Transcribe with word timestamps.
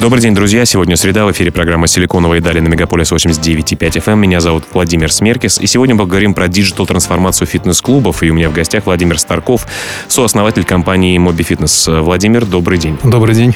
Добрый 0.00 0.22
день, 0.22 0.34
друзья. 0.34 0.64
Сегодня 0.64 0.96
среда. 0.96 1.26
В 1.26 1.32
эфире 1.32 1.52
программа 1.52 1.86
«Силиконовые 1.86 2.40
дали» 2.40 2.60
на 2.60 2.68
Мегаполис 2.68 3.12
89.5 3.12 3.76
FM. 3.76 4.12
Эм. 4.12 4.20
Меня 4.20 4.40
зовут 4.40 4.64
Владимир 4.72 5.12
Смеркис. 5.12 5.60
И 5.60 5.66
сегодня 5.66 5.94
мы 5.94 6.04
поговорим 6.04 6.32
про 6.32 6.48
digital-трансформацию 6.48 7.46
фитнес-клубов. 7.46 8.22
И 8.22 8.30
у 8.30 8.34
меня 8.34 8.48
в 8.48 8.54
гостях 8.54 8.86
Владимир 8.86 9.18
Старков, 9.18 9.66
сооснователь 10.08 10.64
компании 10.64 11.18
Моби 11.18 11.44
Фитнес. 11.44 11.86
Владимир, 11.86 12.46
добрый 12.46 12.78
день. 12.78 12.96
Добрый 13.02 13.34
день. 13.34 13.54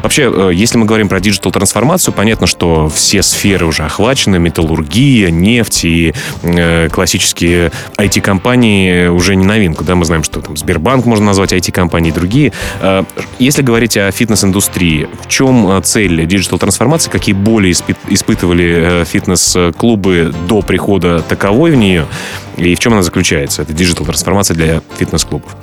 Вообще, 0.00 0.30
э, 0.32 0.52
если 0.54 0.78
мы 0.78 0.86
говорим 0.86 1.08
про 1.08 1.18
диджитал-трансформацию, 1.18 2.14
понятно, 2.14 2.46
что 2.46 2.88
все 2.88 3.24
сферы 3.24 3.66
уже 3.66 3.82
охвачены. 3.82 4.38
Металлургия, 4.38 5.32
нефть 5.32 5.86
и 5.86 6.14
э, 6.44 6.88
классические 6.88 7.72
IT-компании 7.96 9.08
уже 9.08 9.34
не 9.34 9.44
новинку. 9.44 9.82
Да? 9.82 9.96
Мы 9.96 10.04
знаем, 10.04 10.22
что 10.22 10.40
там 10.40 10.56
Сбербанк 10.56 11.04
можно 11.04 11.26
назвать 11.26 11.52
IT-компанией 11.52 12.12
и 12.12 12.14
другие. 12.14 12.52
Э, 12.80 13.02
если 13.40 13.62
говорить 13.62 13.96
о 13.96 14.08
фитнес-индустрии, 14.12 15.08
в 15.24 15.26
чем 15.26 15.66
э, 15.68 15.79
цель 15.80 16.26
диджитал-трансформации, 16.26 17.10
какие 17.10 17.34
боли 17.34 17.72
испытывали 18.08 19.02
э, 19.02 19.04
фитнес-клубы 19.04 20.32
до 20.48 20.62
прихода 20.62 21.20
таковой 21.20 21.72
в 21.72 21.76
нее, 21.76 22.06
и 22.56 22.74
в 22.74 22.78
чем 22.78 22.92
она 22.92 23.02
заключается, 23.02 23.62
эта 23.62 23.72
диджитал-трансформация 23.72 24.54
для 24.54 24.82
фитнес-клубов? 24.98 25.56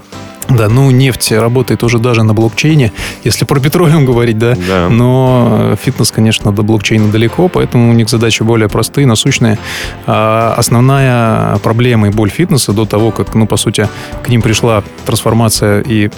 Да, 0.50 0.70
ну 0.70 0.90
нефть 0.92 1.32
работает 1.34 1.84
уже 1.84 2.00
даже 2.00 2.24
на 2.24 2.34
блокчейне, 2.34 2.94
если 3.24 3.44
про 3.44 3.60
петролиум 3.60 4.06
говорить, 4.06 4.38
да. 4.38 4.56
да. 4.68 4.88
Но 4.90 5.76
фитнес, 5.84 6.12
конечно, 6.12 6.54
до 6.54 6.64
блокчейна 6.64 7.10
далеко, 7.10 7.50
поэтому 7.50 7.90
у 7.90 7.94
них 7.94 8.10
задачи 8.10 8.44
более 8.44 8.70
простые, 8.70 9.06
насущные. 9.06 9.60
А 10.06 10.54
основная 10.58 11.58
проблема 11.58 12.08
и 12.08 12.12
боль 12.12 12.30
фитнеса 12.30 12.72
до 12.72 12.86
того, 12.86 13.12
как, 13.12 13.36
ну, 13.36 13.46
по 13.46 13.58
сути, 13.58 13.90
к 14.24 14.30
ним 14.30 14.42
пришла 14.42 14.84
трансформация 15.06 15.82
и 15.82 16.10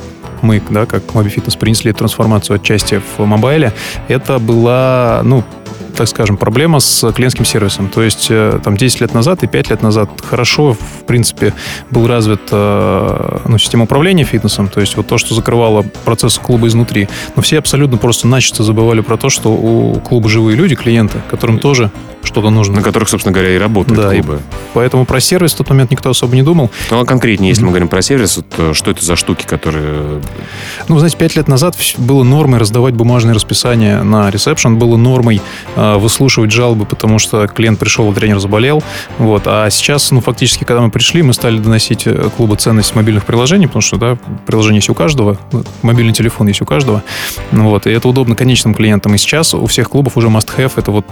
мы, 0.44 0.62
да, 0.70 0.86
как 0.86 1.04
Mobi 1.04 1.34
Fitness, 1.34 1.58
принесли 1.58 1.94
трансформацию 1.94 2.56
отчасти 2.58 3.02
в 3.18 3.26
мобайле, 3.26 3.74
это 4.08 4.40
была, 4.40 5.22
ну, 5.24 5.44
так 6.00 6.08
скажем, 6.08 6.38
проблема 6.38 6.80
с 6.80 7.12
клиентским 7.12 7.44
сервисом. 7.44 7.90
То 7.90 8.02
есть 8.02 8.28
э, 8.30 8.60
там 8.64 8.78
10 8.78 9.02
лет 9.02 9.14
назад 9.14 9.44
и 9.44 9.48
5 9.48 9.70
лет 9.70 9.82
назад 9.82 10.10
хорошо, 10.24 10.74
в 10.74 11.06
принципе, 11.06 11.54
был 11.92 12.08
развит 12.08 12.40
э, 12.52 13.40
ну, 13.46 13.58
система 13.58 13.84
управления 13.84 14.24
фитнесом, 14.24 14.70
то 14.70 14.80
есть 14.80 14.96
вот 14.96 15.08
то, 15.08 15.18
что 15.18 15.36
закрывало 15.36 15.84
процесс 16.06 16.38
клуба 16.38 16.68
изнутри. 16.68 17.10
Но 17.36 17.42
все 17.42 17.60
абсолютно 17.60 17.98
просто 17.98 18.28
начисто 18.28 18.64
забывали 18.64 19.02
про 19.02 19.18
то, 19.18 19.30
что 19.30 19.52
у 19.52 20.00
клуба 20.00 20.30
живые 20.30 20.56
люди, 20.56 20.76
клиенты, 20.76 21.22
которым 21.30 21.60
тоже 21.60 21.92
что-то 22.24 22.50
нужно. 22.50 22.76
На 22.76 22.82
которых, 22.82 23.10
собственно 23.10 23.34
говоря, 23.34 23.56
и 23.56 23.58
работают 23.58 24.00
да, 24.00 24.12
клубы. 24.12 24.36
И 24.36 24.56
поэтому 24.74 25.06
про 25.06 25.20
сервис 25.20 25.54
в 25.54 25.58
тот 25.58 25.70
момент 25.70 25.92
никто 25.92 26.10
особо 26.10 26.36
не 26.36 26.44
думал. 26.44 26.70
Ну, 26.92 27.00
а 27.00 27.06
конкретнее, 27.06 27.50
если 27.50 27.64
mm-hmm. 27.64 27.66
мы 27.66 27.72
говорим 27.72 27.88
про 27.88 28.02
сервис, 28.02 28.38
вот, 28.38 28.46
э, 28.58 28.74
что 28.74 28.92
это 28.92 29.04
за 29.04 29.16
штуки, 29.16 29.46
которые... 29.46 30.22
Ну, 30.88 30.98
знаете, 31.00 31.18
пять 31.18 31.36
лет 31.36 31.48
назад 31.48 31.76
было 31.98 32.24
нормой 32.24 32.60
раздавать 32.60 32.94
бумажные 32.94 33.34
расписания 33.34 34.04
на 34.04 34.30
ресепшн, 34.30 34.76
было 34.76 34.98
нормой 34.98 35.42
э, 35.76 35.96
выслушивать 35.98 36.52
жалобы, 36.52 36.86
потому 36.86 37.20
что 37.20 37.48
клиент 37.48 37.80
пришел, 37.80 38.10
а 38.10 38.14
тренер 38.14 38.40
заболел. 38.40 38.84
Вот. 39.18 39.44
А 39.46 39.70
сейчас, 39.70 40.12
ну, 40.12 40.22
фактически, 40.22 40.64
когда 40.64 40.82
мы 40.82 40.92
пришли, 40.92 41.22
мы 41.22 41.34
стали 41.34 41.58
доносить 41.58 42.06
э, 42.06 42.30
клубу 42.36 42.56
ценность 42.56 42.96
мобильных 42.96 43.26
приложений, 43.26 43.68
потому 43.68 43.82
что, 43.82 43.98
да, 43.98 44.18
приложение 44.46 44.78
есть 44.78 44.90
у 44.90 44.94
каждого, 44.94 45.38
мобильный 45.82 46.14
телефон 46.14 46.48
есть 46.48 46.62
у 46.62 46.66
каждого. 46.66 47.04
Вот. 47.52 47.88
И 47.88 47.92
это 47.92 48.08
удобно 48.08 48.36
конечным 48.36 48.74
клиентам. 48.74 49.16
И 49.16 49.18
сейчас 49.18 49.54
у 49.54 49.66
всех 49.66 49.90
клубов 49.90 50.18
уже 50.18 50.28
must-have, 50.28 50.74
это 50.76 50.92
вот 50.92 51.06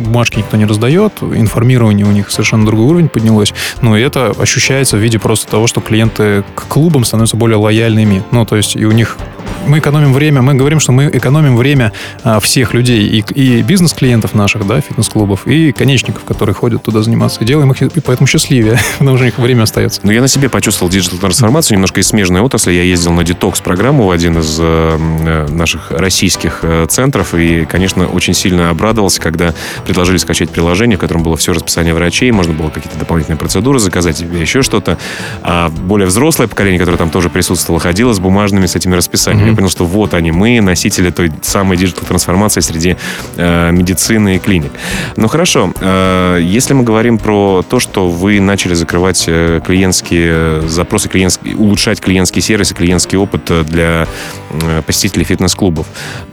бумажки 0.00 0.40
никто 0.48 0.56
не 0.56 0.64
раздает, 0.64 1.12
информирование 1.20 2.06
у 2.06 2.10
них 2.10 2.30
совершенно 2.30 2.64
другой 2.64 2.86
уровень 2.86 3.08
поднялось, 3.10 3.52
но 3.82 3.98
это 3.98 4.32
ощущается 4.38 4.96
в 4.96 5.00
виде 5.00 5.18
просто 5.18 5.46
того, 5.50 5.66
что 5.66 5.82
клиенты 5.82 6.42
к 6.54 6.68
клубам 6.68 7.04
становятся 7.04 7.36
более 7.36 7.58
лояльными. 7.58 8.22
Ну, 8.30 8.46
то 8.46 8.56
есть 8.56 8.74
и 8.74 8.86
у 8.86 8.92
них 8.92 9.18
мы 9.68 9.78
экономим 9.78 10.12
время, 10.12 10.42
мы 10.42 10.54
говорим, 10.54 10.80
что 10.80 10.92
мы 10.92 11.10
экономим 11.12 11.56
время 11.56 11.92
а, 12.24 12.40
всех 12.40 12.74
людей, 12.74 13.06
и, 13.06 13.24
и 13.34 13.62
бизнес-клиентов 13.62 14.34
наших, 14.34 14.66
да, 14.66 14.80
фитнес-клубов, 14.80 15.46
и 15.46 15.72
конечников, 15.72 16.24
которые 16.24 16.54
ходят 16.54 16.82
туда 16.82 17.02
заниматься. 17.02 17.44
Делаем 17.44 17.70
их 17.72 17.82
и 17.82 18.00
поэтому 18.00 18.26
счастливее, 18.26 18.78
потому 18.98 19.16
что 19.16 19.24
у 19.24 19.26
них 19.26 19.38
время 19.38 19.62
остается. 19.62 20.00
Ну, 20.02 20.12
я 20.12 20.20
на 20.20 20.28
себе 20.28 20.48
почувствовал 20.48 20.90
диджитал-трансформацию 20.90 21.76
немножко 21.76 22.00
из 22.00 22.08
смежной 22.08 22.40
отрасли. 22.40 22.72
Я 22.72 22.82
ездил 22.82 23.12
на 23.12 23.24
детокс-программу 23.24 24.06
в 24.06 24.10
один 24.10 24.38
из 24.38 24.58
э, 24.60 24.98
э, 25.26 25.46
наших 25.50 25.90
российских 25.90 26.60
э, 26.62 26.86
центров, 26.88 27.34
и, 27.34 27.64
конечно, 27.64 28.06
очень 28.06 28.34
сильно 28.34 28.70
обрадовался, 28.70 29.20
когда 29.20 29.54
предложили 29.84 30.16
скачать 30.16 30.50
приложение, 30.50 30.96
в 30.96 31.00
котором 31.00 31.22
было 31.22 31.36
все 31.36 31.52
расписание 31.52 31.94
врачей, 31.94 32.30
можно 32.30 32.52
было 32.52 32.70
какие-то 32.70 32.98
дополнительные 32.98 33.38
процедуры 33.38 33.78
заказать, 33.78 34.20
еще 34.20 34.62
что-то. 34.62 34.98
А 35.42 35.68
более 35.68 36.06
взрослое 36.06 36.48
поколение, 36.48 36.78
которое 36.78 36.96
там 36.96 37.10
тоже 37.10 37.28
присутствовало, 37.30 37.80
ходило 37.80 38.12
с 38.12 38.18
бумажными, 38.18 38.66
с 38.66 38.76
этими 38.76 38.94
расписаниями. 38.94 39.50
Mm-hmm. 39.50 39.57
Понял, 39.58 39.70
что 39.70 39.86
вот 39.86 40.14
они, 40.14 40.30
мы, 40.30 40.60
носители 40.60 41.10
той 41.10 41.32
самой 41.42 41.76
диджитал-трансформации 41.76 42.60
среди 42.60 42.96
э, 43.36 43.72
медицины 43.72 44.36
и 44.36 44.38
клиник. 44.38 44.70
Ну 45.16 45.26
хорошо, 45.26 45.72
э, 45.80 46.38
если 46.40 46.74
мы 46.74 46.84
говорим 46.84 47.18
про 47.18 47.64
то, 47.68 47.80
что 47.80 48.08
вы 48.08 48.38
начали 48.38 48.74
закрывать 48.74 49.24
э, 49.26 49.60
клиентские 49.66 50.62
запросы, 50.68 51.08
клиентские, 51.08 51.56
улучшать 51.56 52.00
клиентский 52.00 52.40
сервис 52.40 52.70
и 52.70 52.74
клиентский 52.74 53.18
опыт 53.18 53.50
для 53.66 54.06
э, 54.50 54.82
посетителей 54.86 55.24
фитнес-клубов, 55.24 55.88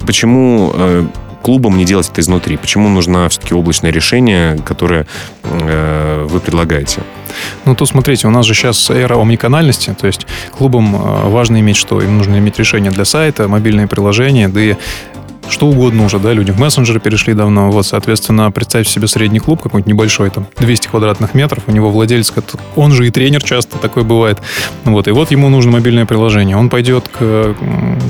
почему 0.05 0.71
э, 0.75 1.07
клубам 1.45 1.77
не 1.77 1.85
делать 1.85 2.09
это 2.09 2.21
изнутри? 2.21 2.57
Почему 2.57 2.89
нужно 2.89 3.29
все-таки 3.29 3.53
облачное 3.53 3.91
решение, 3.91 4.57
которое 4.65 5.05
э, 5.43 6.25
вы 6.27 6.39
предлагаете? 6.39 7.01
Ну, 7.65 7.75
тут 7.75 7.87
смотрите, 7.87 8.27
у 8.27 8.31
нас 8.31 8.47
же 8.47 8.55
сейчас 8.55 8.89
эра 8.89 9.21
омниканальности, 9.21 9.95
то 9.99 10.07
есть 10.07 10.25
клубам 10.57 10.95
э, 10.95 11.29
важно 11.29 11.59
иметь 11.59 11.77
что? 11.77 12.01
Им 12.01 12.17
нужно 12.17 12.39
иметь 12.39 12.57
решение 12.57 12.91
для 12.91 13.05
сайта, 13.05 13.47
мобильное 13.47 13.85
приложение, 13.85 14.47
да 14.47 14.59
и 14.59 14.75
что 15.49 15.67
угодно 15.67 16.05
уже, 16.05 16.19
да, 16.19 16.33
люди 16.33 16.51
в 16.51 16.59
мессенджеры 16.59 16.99
перешли 16.99 17.33
давно, 17.33 17.71
вот, 17.71 17.85
соответственно, 17.85 18.51
представьте 18.51 18.91
себе 18.91 19.07
средний 19.07 19.39
клуб 19.39 19.61
какой-нибудь 19.61 19.91
небольшой, 19.91 20.29
там, 20.29 20.47
200 20.57 20.87
квадратных 20.87 21.33
метров, 21.33 21.63
у 21.67 21.71
него 21.71 21.91
владелец, 21.91 22.33
он 22.75 22.91
же 22.91 23.07
и 23.07 23.11
тренер 23.11 23.43
часто 23.43 23.77
такой 23.77 24.03
бывает, 24.03 24.39
вот, 24.83 25.07
и 25.07 25.11
вот 25.11 25.31
ему 25.31 25.49
нужно 25.49 25.71
мобильное 25.71 26.05
приложение, 26.05 26.57
он 26.57 26.69
пойдет 26.69 27.07
к 27.07 27.55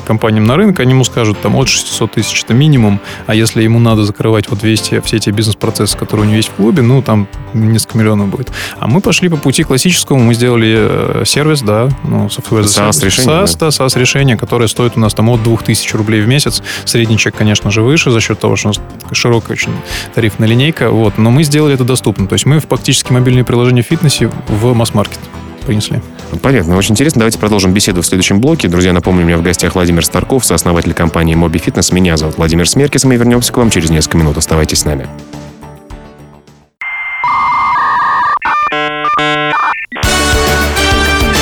компаниям 0.08 0.46
на 0.46 0.56
рынок, 0.56 0.80
они 0.80 0.92
ему 0.92 1.04
скажут, 1.04 1.40
там, 1.42 1.56
от 1.56 1.68
600 1.68 2.12
тысяч 2.12 2.44
это 2.44 2.54
минимум, 2.54 3.00
а 3.28 3.36
если 3.36 3.64
ему 3.64 3.80
надо 3.80 4.04
закрывать 4.04 4.50
вот 4.50 4.60
200, 4.60 5.02
все 5.02 5.18
эти 5.18 5.30
бизнес-процессы, 5.30 5.98
которые 5.98 6.26
у 6.26 6.28
него 6.28 6.38
есть 6.38 6.50
в 6.50 6.54
клубе, 6.54 6.82
ну, 6.82 7.02
там, 7.02 7.28
несколько 7.54 7.98
миллионов 7.98 8.28
будет. 8.28 8.52
А 8.80 8.88
мы 8.88 9.02
пошли 9.02 9.30
по 9.30 9.38
пути 9.38 9.64
классическому, 9.64 10.20
мы 10.20 10.34
сделали 10.34 10.76
э, 10.78 11.24
сервис, 11.26 11.62
да, 11.62 11.90
ну, 12.04 12.28
software 12.28 12.64
SaaS 12.64 13.04
решение, 13.04 13.32
SaaS, 13.32 13.58
да, 13.60 13.68
SaaS 13.68 14.00
решение, 14.00 14.38
которое 14.38 14.68
стоит 14.68 14.94
у 14.96 15.00
нас 15.00 15.14
там 15.14 15.30
от 15.30 15.44
2000 15.44 15.96
рублей 15.96 16.22
в 16.22 16.28
месяц, 16.28 16.62
средний 16.86 17.18
чек, 17.26 17.36
конечно 17.36 17.72
же, 17.72 17.82
выше 17.82 18.12
за 18.12 18.22
счет 18.22 18.40
того, 18.40 18.56
что 18.56 18.70
у 18.70 18.72
нас 18.72 18.82
широкая 19.12 19.54
очень 19.54 19.74
тарифная 20.14 20.48
линейка, 20.48 20.92
вот, 20.92 21.18
но 21.18 21.32
мы 21.32 21.44
сделали 21.44 21.74
это 21.74 21.84
доступно. 21.84 22.28
То 22.28 22.34
есть 22.34 22.46
мы 22.46 22.60
фактически 22.60 23.12
мобильные 23.12 23.44
приложения 23.44 23.82
в 23.82 23.86
фитнесе 23.88 24.30
в 24.48 24.74
масс-маркет 24.74 25.20
принесли. 25.66 26.02
Понятно, 26.44 26.78
очень 26.78 26.92
интересно. 26.92 27.20
Давайте 27.20 27.40
продолжим 27.40 27.74
беседу 27.74 28.04
в 28.04 28.06
следующем 28.06 28.40
блоке. 28.40 28.68
Друзья, 28.68 28.94
напомню, 28.94 29.24
у 29.24 29.26
меня 29.26 29.38
в 29.40 29.42
гостях 29.42 29.74
Владимир 29.74 30.06
Старков, 30.06 30.46
сооснователь 30.46 30.94
компании 30.94 31.34
Моби 31.34 31.58
Фитнес. 31.58 31.92
Меня 31.92 32.18
зовут 32.18 32.38
Владимир 32.38 32.70
Смеркис, 32.70 33.04
мы 33.06 33.16
вернемся 33.16 33.52
к 33.52 33.58
вам 33.58 33.72
через 33.72 33.90
несколько 33.90 34.18
минут. 34.18 34.38
Оставайтесь 34.38 34.80
с 34.80 34.86
нами. 34.86 35.08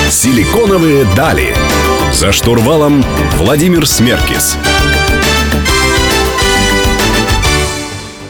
Силиконовые 0.09 1.05
дали. 1.17 1.53
За 2.13 2.31
штурвалом 2.31 3.03
Владимир 3.37 3.85
Смеркис. 3.85 4.57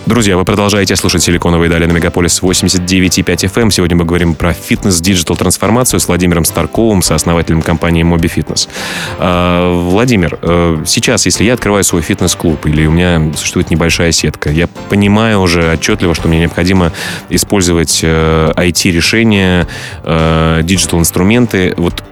Друзья, 0.05 0.35
вы 0.35 0.44
продолжаете 0.44 0.97
слушать 0.97 1.23
«Силиконовые 1.23 1.69
дали» 1.69 1.85
на 1.85 1.94
Мегаполис 1.94 2.41
89,5 2.41 3.23
FM. 3.23 3.71
Сегодня 3.71 3.95
мы 3.95 4.03
говорим 4.03 4.35
про 4.35 4.51
фитнес-digital-трансформацию 4.51 5.97
с 5.97 6.09
Владимиром 6.09 6.44
Старковым, 6.44 7.01
сооснователем 7.01 7.61
компании 7.61 8.03
Mobifitness. 8.03 8.68
А, 9.17 9.73
Владимир, 9.73 10.38
э, 10.41 10.83
сейчас, 10.85 11.25
если 11.25 11.45
я 11.45 11.53
открываю 11.53 11.85
свой 11.85 12.01
фитнес-клуб 12.01 12.65
или 12.65 12.85
у 12.85 12.91
меня 12.91 13.31
существует 13.38 13.71
небольшая 13.71 14.11
сетка, 14.11 14.51
я 14.51 14.67
понимаю 14.89 15.39
уже 15.39 15.71
отчетливо, 15.71 16.13
что 16.13 16.27
мне 16.27 16.41
необходимо 16.41 16.91
использовать 17.29 18.03
IT-решения, 18.03 19.67
э, 20.03 20.59
digital-инструменты. 20.63 21.75
Вот 21.77 22.03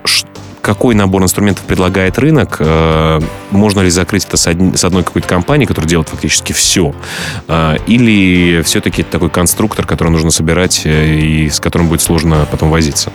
какой 0.62 0.96
набор 0.96 1.24
инструментов 1.24 1.66
предлагает 1.66 2.18
рынок? 2.20 2.58
Э, 2.60 3.20
можно 3.50 3.82
ли 3.82 3.90
закрыть 3.90 4.26
это 4.26 4.38
с, 4.38 4.48
одни, 4.48 4.76
с 4.78 4.84
одной 4.84 5.04
какой-то 5.04 5.28
компанией, 5.28 5.68
которая 5.68 5.90
делает 5.90 6.10
фактически 6.10 6.54
все? 6.54 6.94
Э, 7.48 7.78
или 7.88 8.62
все-таки 8.62 9.02
это 9.02 9.12
такой 9.12 9.30
конструктор, 9.30 9.86
который 9.86 10.10
нужно 10.10 10.32
собирать 10.32 10.82
э, 10.86 11.16
и 11.16 11.50
с 11.50 11.60
которым 11.60 11.88
будет 11.88 12.02
сложно 12.02 12.48
потом 12.50 12.70
возиться? 12.70 13.12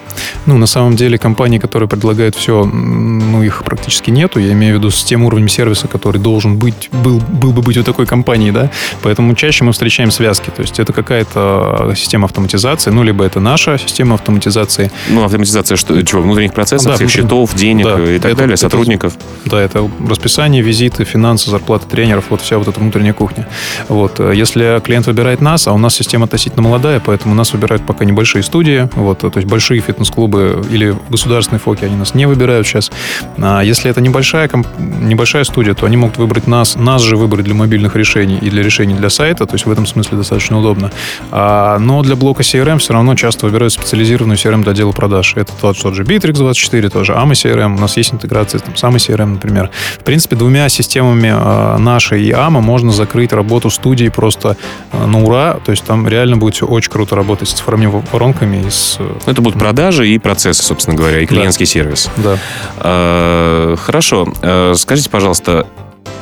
Ну, 0.46 0.58
на 0.58 0.66
самом 0.66 0.96
деле, 0.96 1.18
компании, 1.18 1.58
которые 1.58 1.88
предлагают 1.88 2.34
все, 2.34 2.64
ну, 2.64 3.42
их 3.42 3.62
практически 3.64 4.10
нету. 4.10 4.40
Я 4.40 4.52
имею 4.52 4.74
в 4.74 4.78
виду 4.78 4.90
с 4.90 5.04
тем 5.04 5.24
уровнем 5.24 5.48
сервиса, 5.48 5.88
который 5.88 6.20
должен 6.20 6.56
быть, 6.56 6.88
был, 6.92 7.20
был 7.20 7.52
бы 7.52 7.62
быть 7.62 7.76
у 7.76 7.82
такой 7.82 8.06
компании, 8.06 8.50
да. 8.50 8.70
Поэтому 9.02 9.34
чаще 9.34 9.64
мы 9.64 9.72
встречаем 9.72 10.10
связки. 10.10 10.50
То 10.50 10.62
есть 10.62 10.80
это 10.80 10.92
какая-то 10.92 11.94
система 11.96 12.26
автоматизации, 12.26 12.90
ну, 12.90 13.02
либо 13.02 13.24
это 13.24 13.40
наша 13.40 13.78
система 13.78 14.14
автоматизации. 14.14 14.90
Ну, 15.08 15.24
автоматизация 15.24 15.76
что, 15.76 16.02
чего? 16.02 16.22
Внутренних 16.22 16.52
процессов, 16.52 16.92
да, 16.92 16.96
всех 16.96 17.10
счетов, 17.10 17.35
денег 17.54 17.84
да, 17.84 18.02
и 18.02 18.18
так 18.18 18.32
это, 18.32 18.40
далее, 18.40 18.56
сотрудников? 18.56 19.16
Это, 19.44 19.50
да, 19.50 19.60
это 19.60 19.90
расписание, 20.08 20.62
визиты, 20.62 21.04
финансы, 21.04 21.50
зарплаты 21.50 21.86
тренеров, 21.86 22.26
вот 22.30 22.40
вся 22.40 22.58
вот 22.58 22.68
эта 22.68 22.80
внутренняя 22.80 23.12
кухня. 23.12 23.48
Вот. 23.88 24.20
Если 24.20 24.80
клиент 24.84 25.06
выбирает 25.06 25.40
нас, 25.40 25.66
а 25.66 25.72
у 25.72 25.78
нас 25.78 25.94
система 25.94 26.24
относительно 26.24 26.62
молодая, 26.62 27.00
поэтому 27.00 27.34
нас 27.34 27.52
выбирают 27.52 27.84
пока 27.86 28.04
небольшие 28.04 28.42
студии, 28.42 28.88
вот, 28.94 29.18
то 29.18 29.32
есть 29.34 29.48
большие 29.48 29.80
фитнес-клубы 29.80 30.64
или 30.70 30.94
государственные 31.08 31.60
фоки, 31.60 31.84
они 31.84 31.96
нас 31.96 32.14
не 32.14 32.26
выбирают 32.26 32.66
сейчас. 32.66 32.90
А 33.38 33.62
если 33.62 33.90
это 33.90 34.00
небольшая, 34.00 34.50
небольшая 34.78 35.44
студия, 35.44 35.74
то 35.74 35.86
они 35.86 35.96
могут 35.96 36.16
выбрать 36.16 36.46
нас, 36.46 36.76
нас 36.76 37.02
же 37.02 37.16
выбрать 37.16 37.44
для 37.44 37.54
мобильных 37.54 37.96
решений 37.96 38.38
и 38.40 38.50
для 38.50 38.62
решений 38.62 38.94
для 38.94 39.10
сайта, 39.10 39.46
то 39.46 39.54
есть 39.54 39.66
в 39.66 39.70
этом 39.70 39.86
смысле 39.86 40.18
достаточно 40.18 40.58
удобно. 40.58 40.90
А, 41.30 41.78
но 41.78 42.02
для 42.02 42.16
блока 42.16 42.42
CRM 42.42 42.78
все 42.78 42.92
равно 42.92 43.14
часто 43.14 43.46
выбирают 43.46 43.72
специализированную 43.72 44.36
CRM 44.36 44.62
для 44.62 44.72
отдела 44.72 44.92
продаж. 44.92 45.34
Это 45.36 45.52
тот, 45.60 45.80
тот 45.80 45.94
же 45.94 46.02
Bittrex24, 46.02 46.90
тоже 46.90 47.14
AMA 47.26 47.32
CRM, 47.32 47.76
у 47.76 47.80
нас 47.80 47.96
есть 47.96 48.12
интеграция, 48.12 48.60
там, 48.60 48.76
самый 48.76 48.98
CRM, 48.98 49.26
например. 49.26 49.70
В 49.98 50.04
принципе, 50.04 50.36
двумя 50.36 50.68
системами 50.68 51.28
э, 51.28 51.78
нашей 51.78 52.22
и 52.22 52.30
AMA 52.30 52.60
можно 52.60 52.92
закрыть 52.92 53.32
работу 53.32 53.70
студии 53.70 54.08
просто 54.08 54.56
э, 54.92 55.06
на 55.06 55.22
ура, 55.22 55.58
то 55.64 55.70
есть 55.70 55.84
там 55.84 56.06
реально 56.08 56.36
будет 56.36 56.54
все 56.54 56.66
очень 56.66 56.90
круто 56.90 57.16
работать 57.16 57.48
с 57.48 57.52
цифровыми 57.52 58.02
воронками. 58.12 58.66
И 58.66 58.70
с... 58.70 58.98
Ну, 58.98 59.16
это 59.26 59.42
будут 59.42 59.58
продажи 59.58 60.08
и 60.08 60.18
процессы, 60.18 60.62
собственно 60.62 60.96
говоря, 60.96 61.20
и 61.20 61.26
клиентский 61.26 61.66
да. 61.66 61.70
сервис. 61.70 62.10
Да. 62.16 62.38
А, 62.78 63.76
хорошо. 63.76 64.32
А, 64.42 64.74
скажите, 64.74 65.10
пожалуйста, 65.10 65.66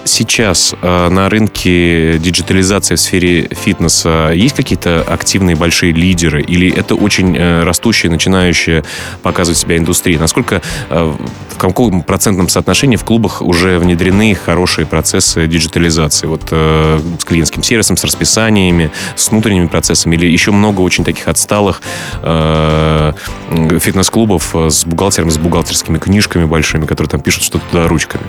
сейчас 0.05 0.75
э, 0.81 1.09
на 1.09 1.29
рынке 1.29 2.19
диджитализации 2.19 2.95
в 2.95 3.01
сфере 3.01 3.49
фитнеса 3.51 4.33
есть 4.35 4.55
какие-то 4.55 5.03
активные 5.03 5.57
большие 5.57 5.93
лидеры? 5.93 6.43
Или 6.43 6.73
это 6.73 6.95
очень 6.95 7.37
э, 7.37 7.63
растущая, 7.65 8.11
начинающая 8.11 8.85
показывать 9.23 9.59
себя 9.59 9.77
индустрия? 9.77 10.19
Насколько, 10.19 10.63
э, 10.91 11.15
в 11.55 11.59
каком 11.59 12.03
процентном 12.03 12.49
соотношении 12.49 12.97
в 12.97 13.05
клубах 13.05 13.41
уже 13.41 13.79
внедрены 13.79 14.35
хорошие 14.35 14.87
процессы 14.87 15.47
диджитализации? 15.47 16.27
Вот 16.27 16.43
э, 16.51 17.01
с 17.19 17.25
клиентским 17.25 17.63
сервисом, 17.63 17.97
с 17.97 18.05
расписаниями, 18.05 18.91
с 19.15 19.31
внутренними 19.31 19.67
процессами? 19.67 20.17
Или 20.17 20.27
еще 20.27 20.51
много 20.51 20.81
очень 20.81 21.05
таких 21.05 21.29
отсталых 21.29 21.81
э, 22.23 23.13
фитнес-клубов 23.79 24.55
с 24.55 24.85
бухгалтером, 24.85 25.31
с 25.31 25.39
бухгалтерскими 25.39 25.99
книжками 25.99 26.45
большими, 26.45 26.87
которые 26.87 27.11
там 27.11 27.21
пишут 27.21 27.45
что-то 27.45 27.65
туда 27.71 27.89
ручками? 27.89 28.25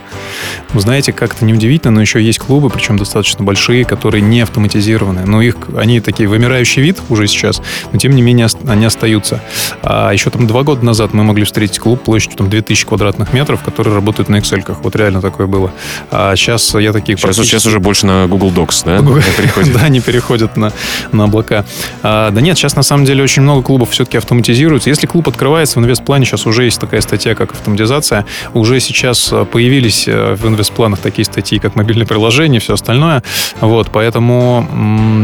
Вы 0.73 0.81
знаете, 0.81 1.11
как-то 1.11 1.45
не 1.45 1.53
удивительно, 1.53 1.91
но 1.91 2.01
еще 2.01 2.21
есть 2.21 2.39
клубы, 2.39 2.69
причем 2.69 2.97
достаточно 2.97 3.43
большие, 3.43 3.85
которые 3.85 4.21
не 4.21 4.41
автоматизированы. 4.41 5.25
Но 5.25 5.41
их, 5.41 5.55
они 5.75 5.99
такие 5.99 6.29
вымирающий 6.29 6.81
вид 6.81 6.99
уже 7.09 7.27
сейчас, 7.27 7.61
но 7.91 7.97
тем 7.97 8.11
не 8.15 8.21
менее 8.21 8.47
они 8.67 8.85
остаются. 8.85 9.41
А 9.81 10.11
еще 10.11 10.29
там 10.29 10.45
два 10.45 10.61
года 10.63 10.85
назад 10.85 11.13
мы 11.13 11.23
могли 11.23 11.43
встретить 11.43 11.79
клуб 11.79 12.03
площадью 12.03 12.37
там 12.37 12.49
2000 12.49 12.85
квадратных 12.85 13.14
метров, 13.33 13.63
который 13.63 13.93
работает 13.93 14.29
на 14.29 14.37
Excel. 14.37 14.63
-ках. 14.63 14.77
Вот 14.81 14.95
реально 14.95 15.21
такое 15.21 15.47
было. 15.47 15.71
А 16.11 16.35
сейчас 16.35 16.75
я 16.75 16.93
таких 16.93 17.17
сейчас, 17.17 17.21
практически... 17.21 17.51
сейчас 17.51 17.65
уже 17.65 17.79
больше 17.79 18.05
на 18.05 18.27
Google 18.27 18.51
Docs, 18.51 18.85
да? 18.85 19.01
Да, 19.75 19.81
они 19.81 19.99
переходят 19.99 20.57
на, 20.57 20.71
на 21.11 21.25
облака. 21.25 21.65
А, 22.03 22.31
да 22.31 22.41
нет, 22.41 22.57
сейчас 22.57 22.75
на 22.75 22.83
самом 22.83 23.05
деле 23.05 23.23
очень 23.23 23.41
много 23.41 23.61
клубов 23.61 23.89
все-таки 23.89 24.17
автоматизируются. 24.17 24.89
Если 24.89 25.07
клуб 25.07 25.27
открывается 25.27 25.79
в 25.79 25.83
инвестплане, 25.83 26.25
сейчас 26.25 26.45
уже 26.45 26.65
есть 26.65 26.79
такая 26.79 27.01
статья, 27.01 27.35
как 27.35 27.53
автоматизация. 27.53 28.25
Уже 28.53 28.79
сейчас 28.79 29.33
появились 29.51 30.07
э, 30.07 30.35
в 30.35 30.47
инвестпланах 30.47 30.99
такие 30.99 31.25
статьи, 31.25 31.59
как 31.59 31.75
мобильные 31.75 32.05
приложения 32.05 32.57
и 32.57 32.59
все 32.59 32.73
остальное. 32.73 33.23
Вот, 33.61 33.89
поэтому 33.91 34.67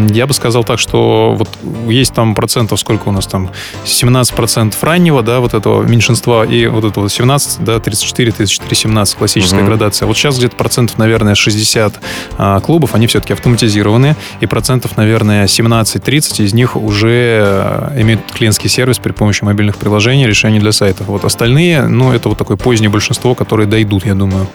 я 0.09 0.27
бы 0.27 0.33
сказал 0.33 0.63
так, 0.63 0.79
что 0.79 1.35
вот 1.37 1.49
есть 1.87 2.13
там 2.13 2.35
процентов, 2.35 2.79
сколько 2.79 3.09
у 3.09 3.11
нас 3.11 3.25
там, 3.27 3.49
17% 3.85 4.73
раннего, 4.81 5.21
да, 5.23 5.39
вот 5.39 5.53
этого 5.53 5.83
меньшинства, 5.83 6.45
и 6.45 6.67
вот 6.67 6.83
это 6.85 6.99
вот 6.99 7.11
17, 7.11 7.63
да, 7.63 7.79
34, 7.81 8.31
34, 8.31 8.75
17, 8.75 9.17
классическая 9.17 9.59
угу. 9.59 9.67
градация. 9.67 10.05
Вот 10.05 10.17
сейчас 10.17 10.37
где-то 10.37 10.55
процентов, 10.55 10.97
наверное, 10.97 11.35
60 11.35 11.99
а, 12.37 12.59
клубов, 12.59 12.95
они 12.95 13.07
все-таки 13.07 13.33
автоматизированы, 13.33 14.15
и 14.39 14.45
процентов, 14.45 14.97
наверное, 14.97 15.45
17-30 15.45 16.43
из 16.43 16.53
них 16.53 16.75
уже 16.75 17.41
а, 17.43 17.93
имеют 17.99 18.21
клиентский 18.31 18.69
сервис 18.69 18.99
при 18.99 19.11
помощи 19.11 19.43
мобильных 19.43 19.77
приложений, 19.77 20.27
решений 20.27 20.59
для 20.59 20.71
сайтов. 20.71 21.07
Вот 21.07 21.25
остальные, 21.25 21.87
ну, 21.87 22.11
это 22.11 22.29
вот 22.29 22.37
такое 22.37 22.57
позднее 22.57 22.89
большинство, 22.89 23.35
которые 23.35 23.67
дойдут, 23.67 24.05
я 24.05 24.15
думаю. 24.15 24.47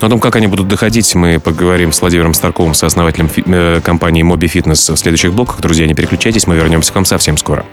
Но 0.00 0.06
о 0.06 0.10
том, 0.10 0.20
как 0.20 0.36
они 0.36 0.46
будут 0.46 0.68
доходить 0.68 1.14
мы 1.14 1.40
поговорим 1.40 1.92
с 1.92 2.00
Владимиром 2.00 2.34
Старковым, 2.34 2.74
сооснователем 2.74 3.28
фи- 3.28 3.44
э, 3.46 3.80
компании 3.82 4.22
Моби 4.22 4.48
Фитнес 4.48 4.88
в 4.88 4.96
следующих 4.96 5.32
блоках. 5.32 5.60
Друзья, 5.60 5.86
не 5.86 5.94
переключайтесь, 5.94 6.46
мы 6.46 6.56
вернемся 6.56 6.92
к 6.92 6.94
вам 6.94 7.04
совсем 7.04 7.36
скоро. 7.36 7.64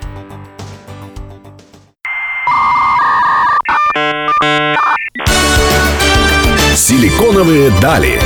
Силиконовые 6.87 7.71
дали. 7.81 8.21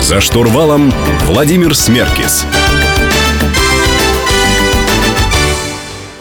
За 0.00 0.22
штурвалом 0.22 0.90
Владимир 1.26 1.74
Смеркис. 1.76 2.46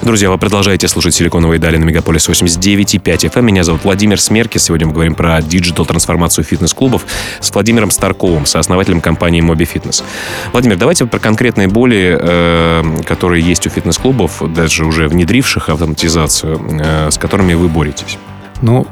Друзья, 0.02 0.30
вы 0.30 0.38
продолжаете 0.38 0.90
слушать 0.90 1.16
«Силиконовые 1.16 1.60
дали» 1.60 1.78
на 1.78 1.86
Мегаполис 1.86 2.28
89.5 2.28 3.02
FM. 3.02 3.40
Эм. 3.40 3.46
Меня 3.46 3.64
зовут 3.64 3.86
Владимир 3.86 4.20
Смерки. 4.20 4.58
Сегодня 4.58 4.88
мы 4.88 4.92
говорим 4.92 5.16
про 5.16 5.42
диджитал-трансформацию 5.42 6.44
фитнес-клубов 6.44 7.06
с 7.40 7.54
Владимиром 7.54 7.90
Старковым, 7.90 8.46
сооснователем 8.46 9.00
компании 9.00 9.40
Моби 9.40 9.64
Фитнес. 9.64 10.04
Владимир, 10.52 10.76
давайте 10.76 11.06
про 11.06 11.20
конкретные 11.20 11.70
боли, 11.70 12.18
э, 12.20 12.84
которые 13.06 13.42
есть 13.42 13.66
у 13.66 13.70
фитнес-клубов, 13.70 14.42
даже 14.54 14.84
уже 14.84 15.08
внедривших 15.08 15.70
автоматизацию, 15.70 16.60
э, 16.82 17.12
с 17.12 17.18
которыми 17.18 17.54
вы 17.54 17.70
боретесь. 17.70 18.18
Ну, 18.62 18.86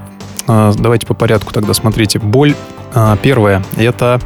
э, 0.47 0.74
давайте 0.77 1.06
по 1.06 1.13
порядку 1.13 1.51
тогда. 1.51 1.74
Смотрите, 1.74 2.19
боль 2.19 2.56
э, 2.95 3.18
первая– 3.21 3.62
это 3.77 4.19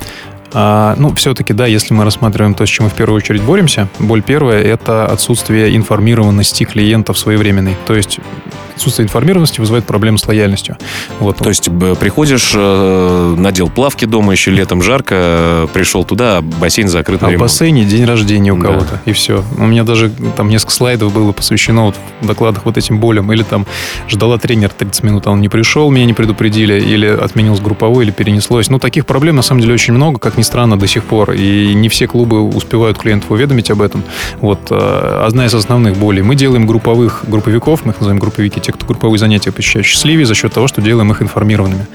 а, 0.54 0.96
ну, 0.98 1.14
все-таки, 1.14 1.54
да, 1.54 1.68
если 1.68 1.94
мы 1.94 2.04
рассматриваем 2.04 2.56
то, 2.56 2.66
с 2.66 2.70
чем 2.70 2.86
мы 2.86 2.90
в 2.90 2.96
первую 2.96 3.18
очередь 3.18 3.42
боремся, 3.44 3.88
боль 4.00 4.22
первая– 4.22 4.62
это 4.64 5.06
отсутствие 5.06 5.76
информированности 5.76 6.64
клиентов 6.64 7.20
своевременной. 7.20 7.76
То 7.86 7.96
есть 7.96 8.20
отсутствие 8.80 9.06
информированности 9.06 9.60
вызывает 9.60 9.86
проблемы 9.86 10.18
с 10.18 10.26
лояльностью. 10.26 10.78
Вот. 11.20 11.38
То 11.38 11.50
есть 11.50 11.70
приходишь, 12.00 12.54
э, 12.56 13.36
надел 13.38 13.70
плавки 13.70 14.06
дома, 14.06 14.32
еще 14.32 14.52
летом 14.52 14.82
жарко, 14.82 15.70
пришел 15.74 16.06
туда, 16.06 16.38
а 16.38 16.42
бассейн 16.42 16.88
закрыт. 16.88 17.22
А 17.22 17.30
в 17.30 17.38
бассейне 17.38 17.84
день 17.84 18.06
рождения 18.06 18.54
у 18.54 18.60
кого-то, 18.60 18.92
да. 18.92 19.02
и 19.06 19.12
все. 19.12 19.44
У 19.58 19.66
меня 19.66 19.84
даже 19.84 20.12
там 20.38 20.50
несколько 20.50 20.72
слайдов 20.72 21.14
было 21.14 21.32
посвящено 21.34 21.86
вот 21.86 21.96
в 22.22 22.28
докладах 22.28 22.66
вот 22.66 22.78
этим 22.78 23.00
болям. 23.00 23.32
Или 23.34 23.44
там 23.44 23.66
ждала 24.08 24.38
тренер 24.38 24.70
30 24.70 25.04
минут, 25.04 25.28
а 25.28 25.32
он 25.32 25.42
не 25.42 25.50
пришел, 25.50 25.92
меня 25.92 26.06
не 26.06 26.14
предупредили, 26.14 26.80
или 26.80 27.08
отменилось 27.08 27.60
групповой, 27.60 28.06
или 28.06 28.12
перенеслось. 28.12 28.70
Ну, 28.70 28.80
таких 28.80 29.06
проблем 29.06 29.36
на 29.36 29.42
самом 29.42 29.62
деле 29.62 29.74
очень 29.74 29.94
много, 29.94 30.20
как 30.20 30.38
ни 30.38 30.44
странно, 30.44 30.80
до 30.80 30.88
сих 30.88 31.04
пор. 31.04 31.32
И 31.32 31.74
не 31.74 31.90
все 31.90 32.08
клубы 32.08 32.42
успевают 32.42 32.98
клиентов 32.98 33.32
уведомить 33.32 33.70
об 33.72 33.82
этом. 33.82 34.04
Вот 34.40 34.60
э, 34.70 35.24
одна 35.26 35.46
из 35.46 35.54
основных 35.54 35.98
болей. 35.98 36.22
Мы 36.22 36.36
делаем 36.36 36.66
групповых 36.66 37.26
групповиков, 37.28 37.86
мы 37.86 37.92
их 37.92 38.00
называем 38.00 38.20
групповики, 38.20 38.60
те, 38.70 38.78
кто 38.78 38.86
групповые 38.86 39.18
занятия 39.18 39.52
посещают 39.52 39.88
счастливее 39.88 40.26
за 40.26 40.36
счет 40.36 40.54
того, 40.54 40.68
что 40.68 40.82
делаем 40.82 41.12
их 41.12 41.22
информированными. 41.22 41.86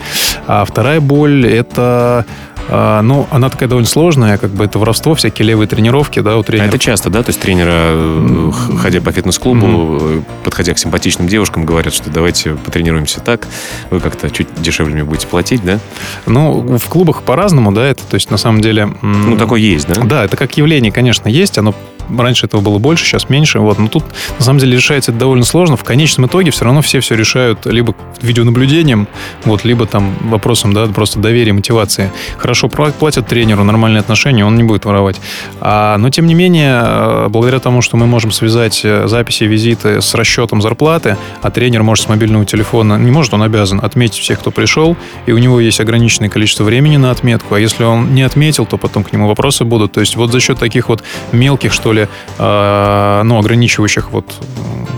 А 0.46 0.64
вторая 0.64 1.00
боль– 1.00 1.46
это 1.48 2.26
а, 2.68 3.02
ну, 3.02 3.26
она 3.30 3.50
такая 3.50 3.68
довольно 3.68 3.88
сложная, 3.88 4.38
как 4.38 4.50
бы 4.50 4.64
это 4.64 4.78
воровство, 4.78 5.14
всякие 5.14 5.46
левые 5.46 5.68
тренировки, 5.68 6.20
да, 6.20 6.36
у 6.36 6.42
тренера. 6.42 6.66
А 6.66 6.68
это 6.68 6.78
часто, 6.78 7.10
да? 7.10 7.22
То 7.22 7.30
есть 7.30 7.40
тренера, 7.40 7.70
э, 7.72 8.50
ходя 8.78 9.00
по 9.00 9.12
фитнес-клубу, 9.12 9.66
mm-hmm. 9.66 10.24
подходя 10.44 10.74
к 10.74 10.78
симпатичным 10.78 11.28
девушкам, 11.28 11.64
говорят, 11.64 11.94
что 11.94 12.10
давайте 12.10 12.54
потренируемся 12.54 13.20
так, 13.20 13.46
вы 13.90 14.00
как-то 14.00 14.30
чуть 14.30 14.48
дешевле 14.60 14.94
мне 14.94 15.04
будете 15.04 15.26
платить, 15.26 15.64
да? 15.64 15.78
Ну, 16.26 16.78
в 16.78 16.88
клубах 16.88 17.22
по-разному, 17.22 17.72
да, 17.72 17.86
это, 17.86 18.02
то 18.04 18.14
есть, 18.14 18.30
на 18.30 18.36
самом 18.36 18.60
деле... 18.60 18.88
Ну, 19.02 19.36
такое 19.36 19.60
есть, 19.60 19.86
да? 19.88 20.02
Да, 20.02 20.24
это 20.24 20.36
как 20.36 20.56
явление, 20.56 20.92
конечно, 20.92 21.28
есть, 21.28 21.58
оно 21.58 21.74
раньше 22.18 22.46
этого 22.46 22.60
было 22.60 22.78
больше, 22.78 23.04
сейчас 23.04 23.28
меньше. 23.28 23.60
Вот. 23.60 23.78
Но 23.78 23.88
тут, 23.88 24.04
на 24.38 24.44
самом 24.44 24.58
деле, 24.58 24.76
решается 24.76 25.10
это 25.10 25.20
довольно 25.20 25.44
сложно. 25.44 25.76
В 25.76 25.84
конечном 25.84 26.26
итоге 26.26 26.50
все 26.50 26.64
равно 26.64 26.82
все 26.82 27.00
все 27.00 27.14
решают 27.14 27.66
либо 27.66 27.94
видеонаблюдением, 28.20 29.08
вот, 29.44 29.64
либо 29.64 29.86
там 29.86 30.14
вопросом, 30.22 30.72
да, 30.72 30.86
просто 30.86 31.18
доверия, 31.18 31.52
мотивации. 31.52 32.10
Хорошо 32.36 32.53
хорошо 32.54 32.68
платят 32.68 33.26
тренеру, 33.26 33.64
нормальные 33.64 34.00
отношения, 34.00 34.46
он 34.46 34.56
не 34.56 34.62
будет 34.62 34.84
воровать. 34.84 35.20
А, 35.60 35.98
но, 35.98 36.10
тем 36.10 36.26
не 36.26 36.34
менее, 36.34 36.82
э, 36.84 37.26
благодаря 37.28 37.58
тому, 37.58 37.82
что 37.82 37.96
мы 37.96 38.06
можем 38.06 38.30
связать 38.30 38.82
э, 38.84 39.08
записи 39.08 39.42
визиты 39.44 40.00
с 40.00 40.14
расчетом 40.14 40.62
зарплаты, 40.62 41.16
а 41.42 41.50
тренер 41.50 41.82
может 41.82 42.04
с 42.04 42.08
мобильного 42.08 42.44
телефона, 42.44 42.96
не 42.96 43.10
может, 43.10 43.34
он 43.34 43.42
обязан 43.42 43.80
отметить 43.82 44.20
всех, 44.20 44.38
кто 44.38 44.52
пришел, 44.52 44.96
и 45.26 45.32
у 45.32 45.38
него 45.38 45.58
есть 45.58 45.80
ограниченное 45.80 46.28
количество 46.28 46.62
времени 46.62 46.96
на 46.96 47.10
отметку, 47.10 47.56
а 47.56 47.58
если 47.58 47.82
он 47.82 48.14
не 48.14 48.22
отметил, 48.22 48.66
то 48.66 48.78
потом 48.78 49.02
к 49.02 49.12
нему 49.12 49.26
вопросы 49.26 49.64
будут. 49.64 49.90
То 49.90 50.00
есть 50.00 50.14
вот 50.14 50.30
за 50.30 50.38
счет 50.38 50.58
таких 50.58 50.88
вот 50.88 51.02
мелких, 51.32 51.72
что 51.72 51.92
ли, 51.92 52.06
э, 52.38 53.22
ну, 53.24 53.38
ограничивающих 53.38 54.12
вот 54.12 54.26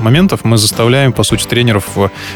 моментов 0.02 0.44
мы 0.44 0.58
заставляем, 0.58 1.12
по 1.12 1.22
сути, 1.22 1.46
тренеров 1.46 1.84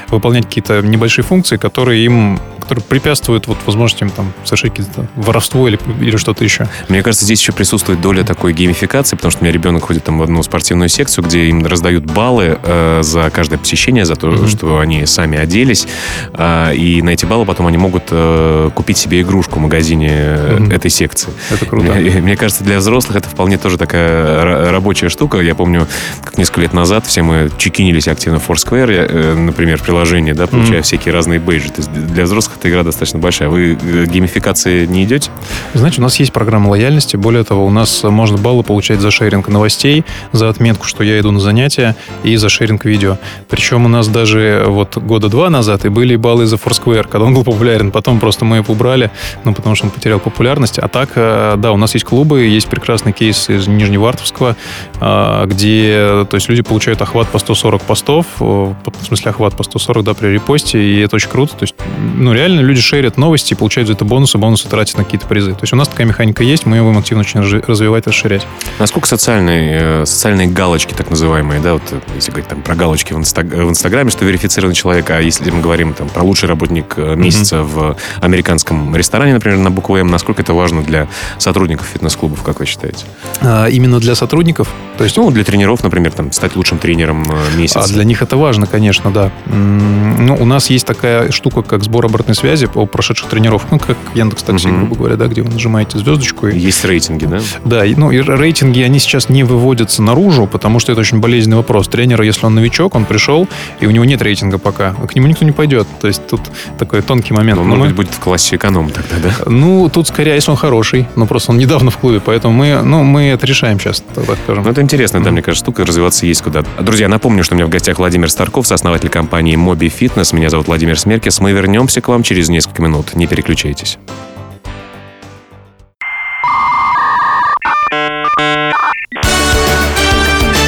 выполнять 0.08 0.46
какие-то 0.46 0.80
небольшие 0.80 1.24
функции, 1.24 1.58
которые 1.58 2.06
им 2.06 2.40
которые 2.70 2.84
препятствуют 2.84 3.48
вот 3.48 3.58
возможностям 3.66 4.10
там 4.10 4.32
совершить 4.44 4.70
какие-то 4.70 5.08
воровство 5.16 5.66
или, 5.66 5.76
или 6.00 6.16
что-то 6.16 6.44
еще. 6.44 6.68
Мне 6.88 7.02
кажется, 7.02 7.24
здесь 7.24 7.40
еще 7.40 7.50
присутствует 7.50 8.00
доля 8.00 8.22
такой 8.22 8.52
геймификации, 8.52 9.16
потому 9.16 9.32
что 9.32 9.40
у 9.40 9.44
меня 9.44 9.52
ребенок 9.52 9.82
ходит 9.82 10.04
там 10.04 10.20
в 10.20 10.22
одну 10.22 10.40
спортивную 10.44 10.88
секцию, 10.88 11.24
где 11.24 11.46
им 11.46 11.66
раздают 11.66 12.04
баллы 12.04 12.60
э, 12.62 13.00
за 13.02 13.28
каждое 13.30 13.58
посещение, 13.58 14.04
за 14.04 14.14
то, 14.14 14.28
mm-hmm. 14.28 14.48
что 14.48 14.78
они 14.78 15.04
сами 15.04 15.36
оделись, 15.36 15.88
э, 16.32 16.76
и 16.76 17.02
на 17.02 17.10
эти 17.10 17.26
баллы 17.26 17.44
потом 17.44 17.66
они 17.66 17.76
могут 17.76 18.04
э, 18.12 18.70
купить 18.72 18.98
себе 18.98 19.22
игрушку 19.22 19.58
в 19.58 19.62
магазине 19.62 20.10
mm-hmm. 20.10 20.72
этой 20.72 20.92
секции. 20.92 21.32
Это 21.50 21.66
круто. 21.66 21.92
Мне, 21.92 22.10
мне 22.22 22.36
кажется, 22.36 22.62
для 22.62 22.78
взрослых 22.78 23.16
это 23.16 23.28
вполне 23.28 23.58
тоже 23.58 23.78
такая 23.78 24.70
рабочая 24.70 25.08
штука. 25.08 25.38
Я 25.38 25.56
помню, 25.56 25.88
как 26.22 26.38
несколько 26.38 26.60
лет 26.60 26.72
назад 26.72 27.04
все 27.04 27.22
мы 27.22 27.50
чекинились 27.58 28.06
активно 28.06 28.38
в 28.38 28.48
Foursquare, 28.48 29.08
э, 29.10 29.34
например, 29.34 29.78
в 29.78 29.82
приложении, 29.82 30.30
да, 30.30 30.46
получая 30.46 30.78
mm-hmm. 30.78 30.82
всякие 30.82 31.12
разные 31.12 31.40
бейджи. 31.40 31.68
То 31.70 31.80
есть 31.80 31.90
для 31.90 32.24
взрослых 32.24 32.59
эта 32.60 32.68
игра 32.68 32.82
достаточно 32.82 33.18
большая. 33.18 33.48
Вы 33.48 33.72
э, 33.72 34.04
геймификации 34.04 34.84
не 34.84 35.04
идете? 35.04 35.30
Знаете, 35.72 36.00
у 36.00 36.02
нас 36.02 36.16
есть 36.16 36.32
программа 36.32 36.68
лояльности. 36.68 37.16
Более 37.16 37.42
того, 37.42 37.64
у 37.64 37.70
нас 37.70 38.02
можно 38.02 38.36
баллы 38.36 38.62
получать 38.62 39.00
за 39.00 39.10
шеринг 39.10 39.48
новостей, 39.48 40.04
за 40.32 40.50
отметку, 40.50 40.86
что 40.86 41.02
я 41.02 41.18
иду 41.18 41.30
на 41.30 41.40
занятия, 41.40 41.96
и 42.22 42.36
за 42.36 42.50
шеринг 42.50 42.84
видео. 42.84 43.16
Причем 43.48 43.86
у 43.86 43.88
нас 43.88 44.08
даже 44.08 44.64
вот 44.66 44.98
года 44.98 45.28
два 45.28 45.48
назад 45.48 45.86
и 45.86 45.88
были 45.88 46.16
баллы 46.16 46.44
за 46.44 46.56
Foursquare, 46.56 47.08
когда 47.08 47.24
он 47.24 47.34
был 47.34 47.44
популярен. 47.44 47.90
Потом 47.90 48.20
просто 48.20 48.44
мы 48.44 48.56
его 48.56 48.74
убрали, 48.74 49.10
ну, 49.44 49.54
потому 49.54 49.74
что 49.74 49.86
он 49.86 49.90
потерял 49.90 50.20
популярность. 50.20 50.78
А 50.78 50.88
так, 50.88 51.10
э, 51.14 51.54
да, 51.56 51.72
у 51.72 51.78
нас 51.78 51.94
есть 51.94 52.04
клубы, 52.04 52.42
есть 52.42 52.68
прекрасный 52.68 53.12
кейс 53.12 53.48
из 53.48 53.68
Нижневартовского, 53.68 54.56
э, 55.00 55.46
где, 55.46 56.26
то 56.28 56.34
есть 56.34 56.48
люди 56.50 56.62
получают 56.62 57.00
охват 57.00 57.28
по 57.28 57.38
140 57.38 57.82
постов, 57.82 58.26
в 58.38 58.76
смысле 59.02 59.30
охват 59.30 59.56
по 59.56 59.62
140, 59.62 60.04
да, 60.04 60.12
при 60.12 60.28
репосте, 60.28 60.78
и 60.78 61.00
это 61.00 61.16
очень 61.16 61.30
круто. 61.30 61.56
То 61.56 61.62
есть, 61.62 61.74
ну, 62.16 62.34
реально 62.34 62.49
реально 62.50 62.66
люди 62.66 62.80
шерят 62.80 63.16
новости 63.16 63.54
и 63.54 63.56
получают 63.56 63.88
за 63.88 63.94
это 63.94 64.04
бонусы, 64.04 64.38
бонусы 64.38 64.68
тратят 64.68 64.98
на 64.98 65.04
какие-то 65.04 65.26
призы. 65.26 65.52
То 65.52 65.60
есть 65.62 65.72
у 65.72 65.76
нас 65.76 65.88
такая 65.88 66.06
механика 66.06 66.42
есть, 66.42 66.66
мы 66.66 66.76
ее 66.76 66.82
будем 66.82 66.98
активно 66.98 67.20
очень 67.22 67.40
развивать, 67.40 68.06
расширять. 68.06 68.46
Насколько 68.78 69.08
социальные, 69.08 70.02
э, 70.02 70.06
социальные 70.06 70.48
галочки, 70.48 70.94
так 70.94 71.10
называемые, 71.10 71.60
да, 71.60 71.74
вот 71.74 71.82
э, 71.90 72.00
если 72.14 72.30
говорить 72.30 72.48
там 72.48 72.62
про 72.62 72.74
галочки 72.74 73.12
в, 73.12 73.16
инстаг... 73.16 73.46
в 73.46 73.68
Инстаграме, 73.68 74.10
что 74.10 74.24
верифицированный 74.24 74.74
человек, 74.74 75.10
а 75.10 75.20
если 75.20 75.50
мы 75.50 75.60
говорим 75.60 75.94
там 75.94 76.08
про 76.08 76.22
лучший 76.22 76.48
работник 76.48 76.94
э, 76.96 77.14
месяца 77.14 77.56
mm-hmm. 77.56 77.64
в 77.64 77.96
американском 78.20 78.94
ресторане, 78.96 79.34
например, 79.34 79.58
на 79.58 79.70
букву 79.70 79.96
М, 79.96 80.08
насколько 80.08 80.42
это 80.42 80.54
важно 80.54 80.82
для 80.82 81.08
сотрудников 81.38 81.86
фитнес-клубов, 81.92 82.42
как 82.42 82.60
вы 82.60 82.66
считаете? 82.66 83.04
А, 83.40 83.66
именно 83.66 84.00
для 84.00 84.14
сотрудников? 84.14 84.68
То 84.98 85.04
есть, 85.04 85.16
ну, 85.16 85.30
для 85.30 85.44
тренеров, 85.44 85.82
например, 85.82 86.12
там, 86.12 86.32
стать 86.32 86.56
лучшим 86.56 86.78
тренером 86.78 87.26
месяца. 87.56 87.80
А 87.80 87.86
для 87.86 88.04
них 88.04 88.22
это 88.22 88.36
важно, 88.36 88.66
конечно, 88.66 89.10
да. 89.10 89.30
Ну, 89.46 90.36
у 90.38 90.44
нас 90.44 90.70
есть 90.70 90.86
такая 90.86 91.30
штука, 91.30 91.62
как 91.62 91.84
сбор 91.84 92.04
обратной 92.04 92.29
связи 92.34 92.66
по 92.66 92.86
прошедших 92.86 93.28
тренировках, 93.28 93.70
ну, 93.70 93.78
как 93.78 93.96
Яндекс 94.14 94.42
Такси, 94.42 94.68
угу. 94.68 94.76
грубо 94.76 94.96
говоря, 94.96 95.16
да, 95.16 95.26
где 95.26 95.42
вы 95.42 95.50
нажимаете 95.50 95.98
звездочку. 95.98 96.48
И... 96.48 96.58
Есть 96.58 96.84
рейтинги, 96.84 97.26
да? 97.26 97.40
Да, 97.64 97.84
ну, 97.96 98.10
и 98.10 98.20
рейтинги, 98.20 98.80
они 98.80 98.98
сейчас 98.98 99.28
не 99.28 99.44
выводятся 99.44 100.02
наружу, 100.02 100.46
потому 100.46 100.78
что 100.80 100.92
это 100.92 101.00
очень 101.00 101.20
болезненный 101.20 101.58
вопрос. 101.58 101.88
Тренер, 101.88 102.22
если 102.22 102.46
он 102.46 102.54
новичок, 102.54 102.94
он 102.94 103.04
пришел, 103.04 103.48
и 103.80 103.86
у 103.86 103.90
него 103.90 104.04
нет 104.04 104.22
рейтинга 104.22 104.58
пока, 104.58 104.92
к 104.92 105.14
нему 105.14 105.26
никто 105.26 105.44
не 105.44 105.52
пойдет. 105.52 105.86
То 106.00 106.08
есть 106.08 106.26
тут 106.26 106.40
такой 106.78 107.02
тонкий 107.02 107.32
момент. 107.32 107.58
Ну, 107.60 107.64
может 107.64 107.80
мы... 107.80 107.86
быть, 107.88 107.96
будет 107.96 108.14
в 108.14 108.18
классе 108.18 108.56
эконом 108.56 108.90
тогда, 108.90 109.16
да? 109.22 109.50
Ну, 109.50 109.88
тут 109.88 110.08
скорее, 110.08 110.34
если 110.34 110.50
он 110.50 110.56
хороший, 110.56 111.06
но 111.16 111.26
просто 111.26 111.52
он 111.52 111.58
недавно 111.58 111.90
в 111.90 111.98
клубе, 111.98 112.20
поэтому 112.24 112.54
мы, 112.54 112.82
ну, 112.82 113.02
мы 113.02 113.24
это 113.24 113.46
решаем 113.46 113.78
сейчас, 113.78 114.02
так 114.14 114.24
скажем. 114.44 114.64
Ну, 114.64 114.70
это 114.70 114.82
интересно, 114.82 115.22
да, 115.22 115.30
мне 115.30 115.42
кажется, 115.42 115.64
штука, 115.64 115.84
развиваться 115.84 116.26
есть 116.26 116.42
куда. 116.42 116.64
Друзья, 116.80 117.08
напомню, 117.08 117.44
что 117.44 117.54
у 117.54 117.56
меня 117.56 117.66
в 117.66 117.70
гостях 117.70 117.98
Владимир 117.98 118.30
Старков, 118.30 118.66
сооснователь 118.66 119.08
компании 119.08 119.56
Моби 119.56 119.88
Fitness. 119.88 120.34
Меня 120.34 120.50
зовут 120.50 120.68
Владимир 120.68 120.98
Смеркис. 120.98 121.40
Мы 121.40 121.52
вернемся 121.52 122.00
к 122.00 122.08
вам 122.08 122.19
через 122.22 122.48
несколько 122.48 122.82
минут. 122.82 123.14
Не 123.14 123.26
переключайтесь. 123.26 123.98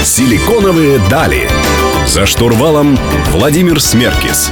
Силиконовые 0.04 1.00
дали. 1.08 1.48
За 2.06 2.26
штурвалом 2.26 2.98
Владимир 3.30 3.80
Смеркис. 3.80 4.50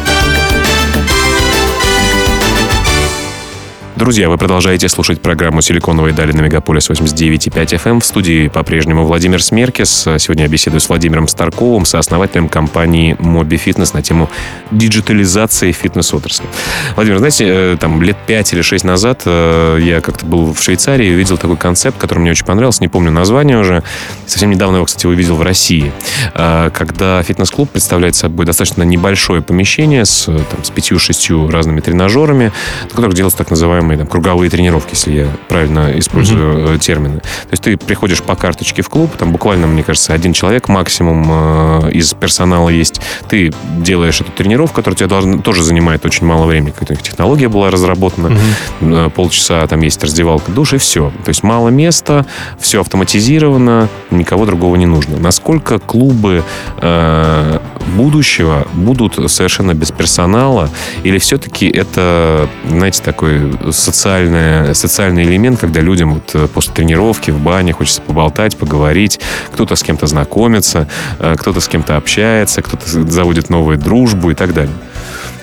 Друзья, 4.01 4.31
вы 4.31 4.39
продолжаете 4.39 4.89
слушать 4.89 5.21
программу 5.21 5.61
«Силиконовые 5.61 6.15
дали» 6.15 6.33
на 6.33 6.41
Мегаполис 6.41 6.89
89.5 6.89 7.53
FM. 7.53 7.91
Эм. 7.91 8.01
В 8.01 8.07
студии 8.07 8.49
по-прежнему 8.49 9.05
Владимир 9.05 9.43
Смеркис. 9.43 10.09
Сегодня 10.19 10.45
я 10.45 10.49
беседую 10.49 10.81
с 10.81 10.89
Владимиром 10.89 11.29
Старковым, 11.29 11.85
сооснователем 11.85 12.49
компании 12.49 13.15
Моби 13.19 13.59
Фитнес 13.59 13.93
на 13.93 14.01
тему 14.01 14.31
диджитализации 14.71 15.73
фитнес-отрасли. 15.73 16.47
Владимир, 16.95 17.19
знаете, 17.19 17.45
э, 17.47 17.77
там 17.79 18.01
лет 18.03 18.17
5 18.27 18.55
или 18.55 18.63
6 18.63 18.85
назад 18.85 19.21
э, 19.27 19.79
я 19.83 20.01
как-то 20.01 20.25
был 20.25 20.55
в 20.55 20.63
Швейцарии 20.63 21.09
и 21.09 21.13
увидел 21.13 21.37
такой 21.37 21.59
концепт, 21.59 21.99
который 21.99 22.21
мне 22.21 22.31
очень 22.31 22.47
понравился, 22.47 22.83
не 22.83 22.89
помню 22.89 23.11
название 23.11 23.59
уже. 23.59 23.83
Совсем 24.27 24.49
недавно 24.49 24.77
его, 24.77 24.87
кстати, 24.87 25.07
увидел 25.07 25.37
в 25.37 25.43
России. 25.43 25.93
Э, 26.35 26.71
когда 26.73 27.23
фитнес-клуб 27.23 27.69
представляет 27.69 28.15
собой 28.15 28.47
достаточно 28.47 28.83
небольшое 28.83 29.43
помещение 29.43 30.07
с, 30.07 30.25
там, 30.25 30.65
с 30.65 30.71
5-6 30.71 31.51
разными 31.51 31.81
тренажерами, 31.81 32.51
на 32.85 32.89
которых 32.89 33.13
делаются 33.13 33.37
так 33.37 33.51
называемые 33.51 33.90
называемые 33.91 33.99
там, 33.99 34.07
круговые 34.07 34.51
тренировки, 34.51 34.91
если 34.93 35.13
я 35.13 35.29
правильно 35.49 35.99
использую 35.99 36.75
mm-hmm. 36.75 36.79
термины. 36.79 37.21
То 37.21 37.51
есть 37.53 37.63
ты 37.63 37.77
приходишь 37.77 38.23
по 38.23 38.35
карточке 38.35 38.83
в 38.83 38.89
клуб, 38.89 39.11
там 39.19 39.33
буквально, 39.33 39.67
мне 39.67 39.83
кажется, 39.83 40.13
один 40.13 40.33
человек 40.33 40.69
максимум 40.69 41.27
э, 41.29 41.91
из 41.93 42.15
персонала 42.15 42.69
есть. 42.69 43.01
Ты 43.29 43.53
делаешь 43.79 44.21
эту 44.21 44.33
тренировку, 44.33 44.77
которая 44.77 44.97
тебя 44.97 45.09
должна, 45.09 45.39
тоже 45.39 45.63
занимает 45.63 46.05
очень 46.05 46.27
мало 46.27 46.47
времени. 46.47 46.71
Какая-то 46.71 47.03
технология 47.03 47.49
была 47.49 47.71
разработана, 47.71 48.39
mm-hmm. 48.81 49.11
полчаса 49.11 49.67
там 49.67 49.81
есть 49.83 50.03
раздевалка, 50.03 50.53
душ 50.53 50.75
и 50.75 50.79
все. 50.79 51.13
То 51.25 51.29
есть 51.29 51.43
мало 51.43 51.69
места, 51.69 52.27
все 52.59 52.81
автоматизировано, 52.81 53.89
никого 54.11 54.47
другого 54.47 54.77
не 54.77 54.87
нужно. 54.87 55.19
Насколько 55.19 55.79
клубы 55.79 56.45
э, 56.81 57.59
будущего 57.97 58.67
будут 58.73 59.31
совершенно 59.31 59.75
без 59.75 59.91
персонала, 59.91 60.71
или 61.03 61.19
все-таки 61.19 61.69
это, 61.69 62.49
знаете, 62.69 63.03
такой 63.03 63.53
социальный, 63.81 64.75
социальный 64.75 65.25
элемент, 65.25 65.59
когда 65.59 65.81
людям 65.81 66.15
вот 66.15 66.31
э, 66.35 66.47
после 66.47 66.73
тренировки 66.73 67.31
в 67.31 67.41
бане 67.41 67.73
хочется 67.73 68.03
поболтать, 68.03 68.57
поговорить, 68.57 69.21
кто-то 69.53 69.77
с 69.77 69.83
кем-то 69.83 70.07
знакомится, 70.07 70.89
э, 71.19 71.35
кто-то 71.39 71.61
с 71.61 71.69
кем-то 71.69 71.97
общается, 71.97 72.63
кто-то 72.63 72.87
заводит 73.11 73.51
новую 73.51 73.79
дружбу 73.79 74.31
и 74.31 74.35
так 74.35 74.55
далее. 74.55 74.75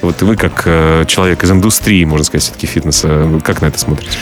Вот 0.02 0.22
вы 0.22 0.36
как 0.36 0.64
э, 0.66 1.06
человек 1.08 1.44
из 1.44 1.52
индустрии, 1.52 2.06
можно 2.06 2.24
сказать, 2.24 2.44
все-таки 2.44 2.68
фитнеса, 2.68 3.42
как 3.44 3.62
на 3.62 3.68
это 3.68 3.80
смотрите? 3.80 4.18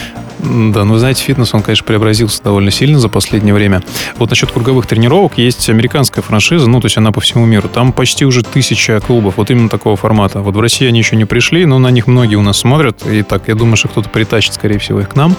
Да, 0.45 0.83
ну, 0.83 0.97
знаете, 0.97 1.23
фитнес, 1.23 1.53
он, 1.53 1.61
конечно, 1.61 1.85
преобразился 1.85 2.43
довольно 2.43 2.71
сильно 2.71 2.99
за 2.99 3.09
последнее 3.09 3.53
время. 3.53 3.81
Вот 4.17 4.29
насчет 4.29 4.51
круговых 4.51 4.85
тренировок 4.85 5.37
есть 5.37 5.69
американская 5.69 6.23
франшиза, 6.23 6.69
ну, 6.69 6.79
то 6.79 6.85
есть 6.85 6.97
она 6.97 7.11
по 7.11 7.21
всему 7.21 7.45
миру. 7.45 7.67
Там 7.67 7.91
почти 7.91 8.25
уже 8.25 8.43
тысяча 8.43 8.99
клубов, 8.99 9.35
вот 9.37 9.49
именно 9.49 9.69
такого 9.69 9.95
формата. 9.95 10.41
Вот 10.41 10.55
в 10.55 10.59
России 10.59 10.87
они 10.87 10.99
еще 10.99 11.15
не 11.15 11.25
пришли, 11.25 11.65
но 11.65 11.79
на 11.79 11.89
них 11.89 12.07
многие 12.07 12.35
у 12.35 12.41
нас 12.41 12.57
смотрят. 12.57 13.05
И 13.07 13.23
так, 13.23 13.47
я 13.47 13.55
думаю, 13.55 13.75
что 13.75 13.87
кто-то 13.87 14.09
притащит, 14.09 14.53
скорее 14.53 14.77
всего, 14.77 15.01
их 15.01 15.09
к 15.09 15.15
нам. 15.15 15.35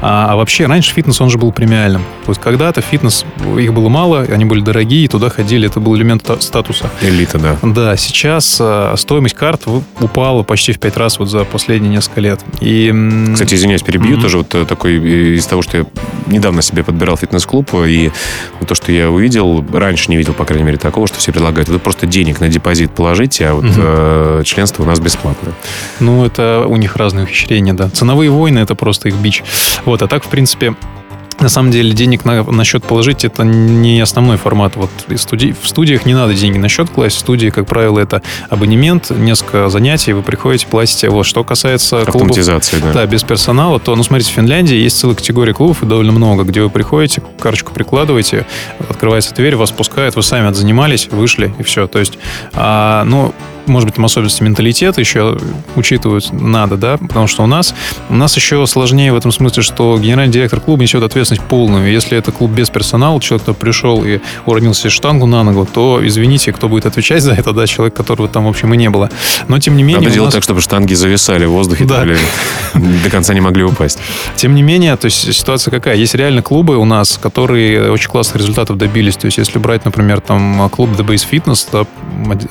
А, 0.00 0.32
а 0.32 0.36
вообще, 0.36 0.66
раньше 0.66 0.94
фитнес, 0.94 1.20
он 1.20 1.30
же 1.30 1.38
был 1.38 1.52
премиальным. 1.52 2.02
То 2.24 2.30
есть 2.30 2.40
когда-то 2.40 2.80
фитнес, 2.80 3.24
их 3.58 3.72
было 3.72 3.88
мало, 3.88 4.20
они 4.20 4.44
были 4.44 4.60
дорогие, 4.60 5.08
туда 5.08 5.30
ходили, 5.30 5.66
это 5.66 5.80
был 5.80 5.96
элемент 5.96 6.30
статуса. 6.40 6.90
Элита, 7.02 7.38
да. 7.38 7.56
Да, 7.62 7.96
сейчас 7.96 8.58
а, 8.60 8.94
стоимость 8.96 9.34
карт 9.34 9.62
упала 10.00 10.42
почти 10.42 10.72
в 10.72 10.78
пять 10.78 10.96
раз 10.96 11.18
вот 11.18 11.28
за 11.28 11.44
последние 11.44 11.90
несколько 11.90 12.20
лет. 12.20 12.40
И, 12.60 12.92
Кстати, 13.32 13.54
извиняюсь, 13.54 13.82
перебью, 13.82 14.16
mm-hmm. 14.16 14.22
тоже 14.22 14.43
вот 14.44 14.54
э, 14.54 14.66
такой 14.66 14.96
э, 14.96 15.34
из 15.34 15.46
того, 15.46 15.62
что 15.62 15.78
я 15.78 15.86
недавно 16.26 16.62
себе 16.62 16.84
подбирал 16.84 17.16
фитнес-клуб, 17.16 17.74
и 17.74 18.10
то, 18.66 18.74
что 18.74 18.92
я 18.92 19.10
увидел, 19.10 19.64
раньше 19.72 20.10
не 20.10 20.16
видел, 20.16 20.34
по 20.34 20.44
крайней 20.44 20.64
мере, 20.64 20.78
такого, 20.78 21.06
что 21.06 21.18
все 21.18 21.32
предлагают, 21.32 21.68
это 21.68 21.78
просто 21.78 22.06
денег 22.06 22.40
на 22.40 22.48
депозит 22.48 22.92
положите, 22.92 23.48
а 23.48 23.54
вот 23.54 23.64
угу. 23.64 23.74
э, 23.76 24.42
членство 24.44 24.82
у 24.82 24.86
нас 24.86 25.00
бесплатное. 25.00 25.52
Ну, 26.00 26.24
это 26.24 26.64
у 26.66 26.76
них 26.76 26.96
разные 26.96 27.24
ухищрения, 27.24 27.74
да. 27.74 27.88
Ценовые 27.90 28.30
войны— 28.30 28.58
это 28.60 28.74
просто 28.74 29.08
их 29.08 29.16
бич. 29.16 29.42
Вот, 29.84 30.02
а 30.02 30.06
так, 30.06 30.24
в 30.24 30.28
принципе, 30.28 30.74
на 31.40 31.48
самом 31.48 31.70
деле 31.70 31.92
денег 31.92 32.24
на, 32.24 32.42
на 32.42 32.64
счет 32.64 32.84
положить 32.84 33.24
это 33.24 33.44
не 33.44 34.00
основной 34.00 34.36
формат. 34.36 34.76
Вот 34.76 34.90
студи, 35.16 35.54
в 35.60 35.68
студиях 35.68 36.06
не 36.06 36.14
надо 36.14 36.34
деньги 36.34 36.58
на 36.58 36.68
счет 36.68 36.90
класть. 36.90 37.16
В 37.16 37.18
студии, 37.20 37.48
как 37.48 37.66
правило, 37.66 37.98
это 37.98 38.22
абонемент, 38.50 39.10
несколько 39.10 39.68
занятий, 39.68 40.12
вы 40.12 40.22
приходите, 40.22 40.66
платите. 40.66 41.08
Вот 41.10 41.24
что 41.24 41.44
касается 41.44 42.02
Автоматизации, 42.02 42.76
клубов, 42.76 42.94
да. 42.94 43.00
да, 43.00 43.06
без 43.06 43.22
персонала, 43.22 43.78
то, 43.80 43.94
ну, 43.96 44.02
смотрите, 44.02 44.30
в 44.30 44.34
Финляндии 44.34 44.76
есть 44.76 44.98
целая 44.98 45.16
категория 45.16 45.52
клубов, 45.52 45.82
и 45.82 45.86
довольно 45.86 46.12
много, 46.12 46.44
где 46.44 46.62
вы 46.62 46.70
приходите, 46.70 47.22
карточку 47.38 47.72
прикладываете, 47.72 48.46
открывается 48.88 49.34
дверь, 49.34 49.56
вас 49.56 49.70
пускают, 49.70 50.16
вы 50.16 50.22
сами 50.22 50.48
отзанимались, 50.48 51.08
вышли, 51.10 51.54
и 51.58 51.62
все. 51.62 51.86
То 51.86 51.98
есть, 51.98 52.18
а, 52.52 53.04
ну, 53.04 53.34
может 53.66 53.86
быть, 53.86 53.96
там 53.96 54.04
особенности 54.04 54.42
менталитета 54.42 55.00
еще 55.00 55.38
учитывать 55.76 56.32
надо, 56.32 56.76
да, 56.76 56.96
потому 56.96 57.26
что 57.26 57.42
у 57.42 57.46
нас, 57.46 57.74
у 58.08 58.14
нас 58.14 58.36
еще 58.36 58.66
сложнее 58.66 59.12
в 59.12 59.16
этом 59.16 59.32
смысле, 59.32 59.62
что 59.62 59.98
генеральный 59.98 60.32
директор 60.32 60.60
клуба 60.60 60.82
несет 60.82 61.02
ответственность 61.02 61.46
полную. 61.48 61.90
Если 61.90 62.16
это 62.16 62.32
клуб 62.32 62.50
без 62.50 62.70
персонала, 62.70 63.20
человек, 63.20 63.42
кто 63.42 63.54
пришел 63.54 64.04
и 64.04 64.20
уронил 64.46 64.74
себе 64.74 64.90
штангу 64.90 65.26
на 65.26 65.42
ногу, 65.42 65.66
то, 65.72 66.00
извините, 66.02 66.52
кто 66.52 66.68
будет 66.68 66.86
отвечать 66.86 67.22
за 67.22 67.32
это, 67.32 67.52
да, 67.52 67.66
человек, 67.66 67.94
которого 67.94 68.28
там, 68.28 68.44
в 68.44 68.48
общем, 68.48 68.72
и 68.74 68.76
не 68.76 68.90
было. 68.90 69.10
Но, 69.48 69.58
тем 69.58 69.76
не 69.76 69.82
менее... 69.82 70.02
Надо 70.02 70.14
делать 70.14 70.28
нас... 70.28 70.34
так, 70.34 70.42
чтобы 70.42 70.60
штанги 70.60 70.94
зависали 70.94 71.44
в 71.44 71.50
воздухе, 71.50 71.84
да. 71.84 72.04
или 72.04 72.16
до 72.74 73.10
конца 73.10 73.34
не 73.34 73.40
могли 73.40 73.64
упасть. 73.64 73.98
Тем 74.36 74.54
не 74.54 74.62
менее, 74.62 74.96
то 74.96 75.06
есть 75.06 75.32
ситуация 75.34 75.70
какая? 75.70 75.96
Есть 75.96 76.14
реально 76.14 76.42
клубы 76.42 76.76
у 76.76 76.84
нас, 76.84 77.18
которые 77.20 77.90
очень 77.90 78.08
классных 78.08 78.36
результатов 78.36 78.76
добились. 78.76 79.16
То 79.16 79.26
есть 79.26 79.38
если 79.38 79.58
брать, 79.58 79.84
например, 79.84 80.20
там 80.20 80.68
клуб 80.70 80.90
The 80.90 81.06
Base 81.06 81.26
Fitness, 81.30 81.68
да, 81.72 81.86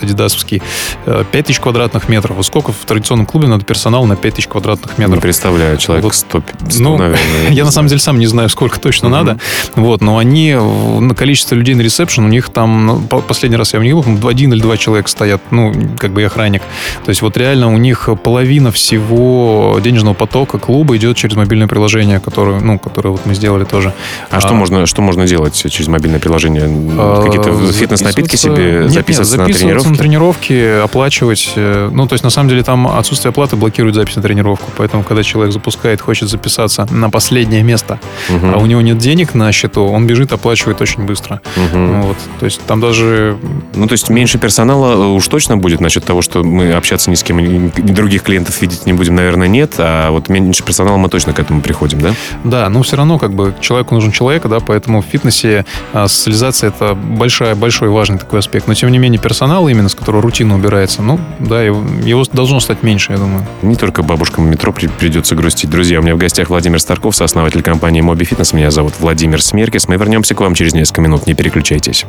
адидасовский, 0.01 0.61
5000 1.05 1.59
квадратных 1.59 2.09
метров. 2.09 2.35
Вот 2.37 2.45
сколько 2.45 2.71
в 2.71 2.85
традиционном 2.85 3.25
клубе 3.25 3.47
надо 3.47 3.63
персонал 3.63 4.05
на 4.05 4.15
5000 4.15 4.47
квадратных 4.47 4.97
метров? 4.97 5.15
Не 5.15 5.21
представляю, 5.21 5.77
человек 5.77 6.03
вот, 6.05 6.15
100, 6.15 6.43
100 6.69 6.83
ну, 6.83 6.97
наверное. 6.97 7.49
Я 7.51 7.63
на 7.65 7.71
самом 7.71 7.89
деле 7.89 8.01
сам 8.01 8.19
не 8.19 8.27
знаю, 8.27 8.49
сколько 8.49 8.79
точно 8.79 9.07
mm-hmm. 9.07 9.09
надо. 9.09 9.37
Вот, 9.75 10.01
но 10.01 10.17
они, 10.17 10.53
на 10.53 11.15
количество 11.15 11.55
людей 11.55 11.75
на 11.75 11.81
ресепшн, 11.81 12.23
у 12.23 12.27
них 12.27 12.49
там, 12.49 12.85
ну, 12.85 13.01
последний 13.21 13.57
раз 13.57 13.73
я 13.73 13.79
в 13.79 13.83
них 13.83 13.95
был, 13.95 14.27
один 14.27 14.53
или 14.53 14.61
два 14.61 14.77
человека 14.77 15.09
стоят, 15.09 15.41
ну, 15.51 15.73
как 15.97 16.11
бы 16.11 16.23
охранник. 16.23 16.61
То 17.05 17.09
есть 17.09 17.21
вот 17.21 17.37
реально 17.37 17.73
у 17.73 17.77
них 17.77 18.09
половина 18.23 18.71
всего 18.71 19.79
денежного 19.83 20.13
потока 20.13 20.57
клуба 20.57 20.97
идет 20.97 21.17
через 21.17 21.35
мобильное 21.35 21.67
приложение, 21.67 22.19
которое, 22.19 22.59
ну, 22.59 22.79
которое 22.79 23.09
вот 23.09 23.25
мы 23.25 23.35
сделали 23.35 23.63
тоже. 23.63 23.93
А, 24.29 24.37
а 24.37 24.41
что, 24.41 24.53
можно, 24.53 24.85
что 24.85 25.01
можно 25.01 25.27
делать 25.27 25.55
через 25.55 25.87
мобильное 25.87 26.19
приложение? 26.19 26.63
А, 26.97 27.23
Какие-то 27.23 27.71
фитнес-напитки 27.71 28.35
себе 28.35 28.81
нет, 28.83 28.91
записываться, 28.91 29.37
нет, 29.37 29.47
на 29.47 29.53
тренировки? 29.53 29.87
на 29.87 29.95
тренировки, 29.95 30.81
оплачивать. 30.93 31.53
Э, 31.55 31.89
ну, 31.91 32.07
то 32.07 32.13
есть, 32.13 32.23
на 32.23 32.29
самом 32.29 32.49
деле, 32.49 32.61
там 32.61 32.87
отсутствие 32.87 33.31
оплаты 33.31 33.55
блокирует 33.55 33.95
запись 33.95 34.15
на 34.15 34.21
тренировку. 34.21 34.71
Поэтому, 34.77 35.03
когда 35.03 35.23
человек 35.23 35.51
запускает, 35.51 36.01
хочет 36.01 36.29
записаться 36.29 36.85
на 36.91 37.09
последнее 37.09 37.63
место, 37.63 37.99
угу. 38.29 38.47
а 38.53 38.57
у 38.57 38.65
него 38.67 38.81
нет 38.81 38.99
денег 38.99 39.33
на 39.33 39.51
счету, 39.51 39.85
он 39.85 40.05
бежит, 40.05 40.31
оплачивает 40.31 40.81
очень 40.81 41.03
быстро. 41.03 41.41
Угу. 41.57 41.85
Вот. 42.03 42.17
То 42.39 42.45
есть, 42.45 42.61
там 42.67 42.79
даже... 42.79 43.37
Ну, 43.73 43.87
то 43.87 43.93
есть, 43.93 44.09
меньше 44.09 44.37
персонала 44.37 44.93
э, 44.93 45.15
уж 45.15 45.27
точно 45.27 45.57
будет 45.57 45.81
насчет 45.81 46.05
того, 46.05 46.21
что 46.21 46.43
мы 46.43 46.73
общаться 46.73 47.09
ни 47.09 47.15
с 47.15 47.23
кем, 47.23 47.39
ни 47.39 47.69
других 47.69 48.21
клиентов 48.21 48.61
видеть 48.61 48.85
не 48.85 48.93
будем, 48.93 49.15
наверное, 49.15 49.47
нет. 49.47 49.73
А 49.79 50.11
вот 50.11 50.29
меньше 50.29 50.63
персонала 50.63 50.97
мы 50.97 51.09
точно 51.09 51.33
к 51.33 51.39
этому 51.39 51.61
приходим, 51.61 52.01
да? 52.01 52.13
Да, 52.43 52.69
но 52.69 52.83
все 52.83 52.97
равно, 52.97 53.17
как 53.17 53.33
бы, 53.33 53.55
человеку 53.61 53.95
нужен 53.95 54.11
человек, 54.11 54.45
да, 54.45 54.59
поэтому 54.59 55.01
в 55.01 55.05
фитнесе 55.05 55.65
а, 55.91 56.07
социализация 56.07 56.67
это 56.69 56.93
большая, 56.93 57.55
большой 57.55 57.89
важный 57.89 58.19
такой 58.19 58.39
аспект. 58.39 58.67
Но, 58.67 58.75
тем 58.75 58.91
не 58.91 58.99
менее, 58.99 59.19
персонал 59.19 59.67
именно, 59.67 59.89
с 59.89 59.95
которого 59.95 60.21
рутина 60.21 60.53
убирается, 60.83 61.01
ну, 61.01 61.19
да, 61.39 61.63
его, 61.63 61.83
его 62.03 62.23
должно 62.31 62.59
стать 62.59 62.83
меньше, 62.83 63.13
я 63.13 63.17
думаю. 63.17 63.45
Не 63.61 63.75
только 63.75 64.03
бабушкам 64.03 64.45
в 64.45 64.49
метро 64.49 64.73
придется 64.73 65.35
грустить. 65.35 65.69
Друзья, 65.69 65.99
у 65.99 66.03
меня 66.03 66.15
в 66.15 66.17
гостях 66.17 66.49
Владимир 66.49 66.79
Старков, 66.79 67.15
сооснователь 67.15 67.61
компании 67.61 68.01
Моби 68.01 68.25
Фитнес. 68.25 68.53
Меня 68.53 68.71
зовут 68.71 68.93
Владимир 68.99 69.41
Смеркис. 69.41 69.87
Мы 69.87 69.95
вернемся 69.95 70.35
к 70.35 70.41
вам 70.41 70.55
через 70.55 70.73
несколько 70.73 71.01
минут. 71.01 71.25
Не 71.27 71.33
переключайтесь. 71.33 72.05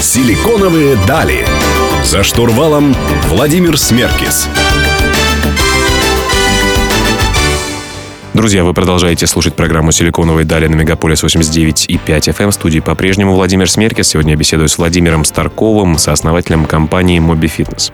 Силиконовые 0.00 0.96
дали. 1.06 1.46
За 2.04 2.22
штурвалом 2.22 2.94
Владимир 3.28 3.76
Смеркис. 3.76 4.48
Друзья, 8.36 8.64
вы 8.64 8.74
продолжаете 8.74 9.26
слушать 9.26 9.54
программу 9.54 9.92
«Силиконовые 9.92 10.44
дали» 10.44 10.66
на 10.66 10.74
Мегаполис 10.74 11.22
89 11.22 11.86
и 11.88 11.96
5 11.96 12.28
FM. 12.28 12.50
В 12.50 12.52
студии 12.52 12.80
по-прежнему 12.80 13.32
Владимир 13.34 13.70
Смеркис. 13.70 14.08
Сегодня 14.08 14.32
я 14.32 14.36
беседую 14.36 14.68
с 14.68 14.76
Владимиром 14.76 15.24
Старковым, 15.24 15.96
сооснователем 15.96 16.66
компании 16.66 17.18
Моби 17.18 17.48
Фитнес. 17.48 17.92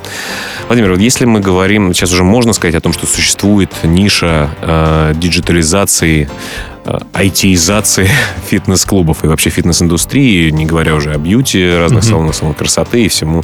Владимир, 0.67 0.91
вот 0.91 0.99
если 0.99 1.27
мы 1.27 1.39
говорим, 1.39 1.95
сейчас 1.95 2.13
уже 2.13 2.25
можно 2.25 2.55
сказать 2.55 2.75
о 2.75 2.81
том, 2.81 2.93
что 2.93 3.07
существует 3.07 3.71
ниша 3.85 4.51
э, 4.63 5.13
диджитализации 5.15 6.29
IT-изации 6.85 8.09
фитнес-клубов 8.47 9.25
и 9.25 9.27
вообще 9.27 9.51
фитнес-индустрии, 9.51 10.51
не 10.51 10.67
говоря 10.67 10.95
уже 10.95 11.13
о 11.13 11.19
бьюти, 11.19 11.71
разных 11.77 12.05
mm-hmm. 12.05 12.09
салонах, 12.09 12.35
салонах 12.35 12.59
красоты 12.59 13.05
и 13.05 13.09
всему 13.09 13.43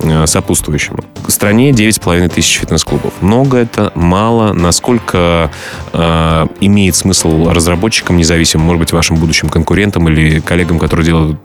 э, 0.00 0.26
сопутствующему. 0.26 0.98
В 1.26 1.30
стране 1.30 1.70
9,5 1.70 2.28
тысяч 2.28 2.58
фитнес-клубов. 2.58 3.12
Много 3.20 3.58
это, 3.58 3.92
мало. 3.94 4.52
Насколько 4.52 5.50
э, 5.92 6.46
имеет 6.60 6.94
смысл 6.96 7.50
разработчикам 7.50 8.16
независимым, 8.16 8.66
может 8.66 8.80
быть, 8.80 8.92
вашим 8.92 9.16
будущим 9.16 9.48
конкурентам 9.48 10.08
или 10.08 10.40
коллегам, 10.40 10.78
которые 10.78 11.06
делают 11.06 11.38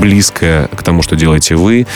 близкое 0.00 0.68
к 0.68 0.82
тому, 0.82 1.02
что 1.02 1.16
делаете 1.16 1.54
вы, 1.56 1.86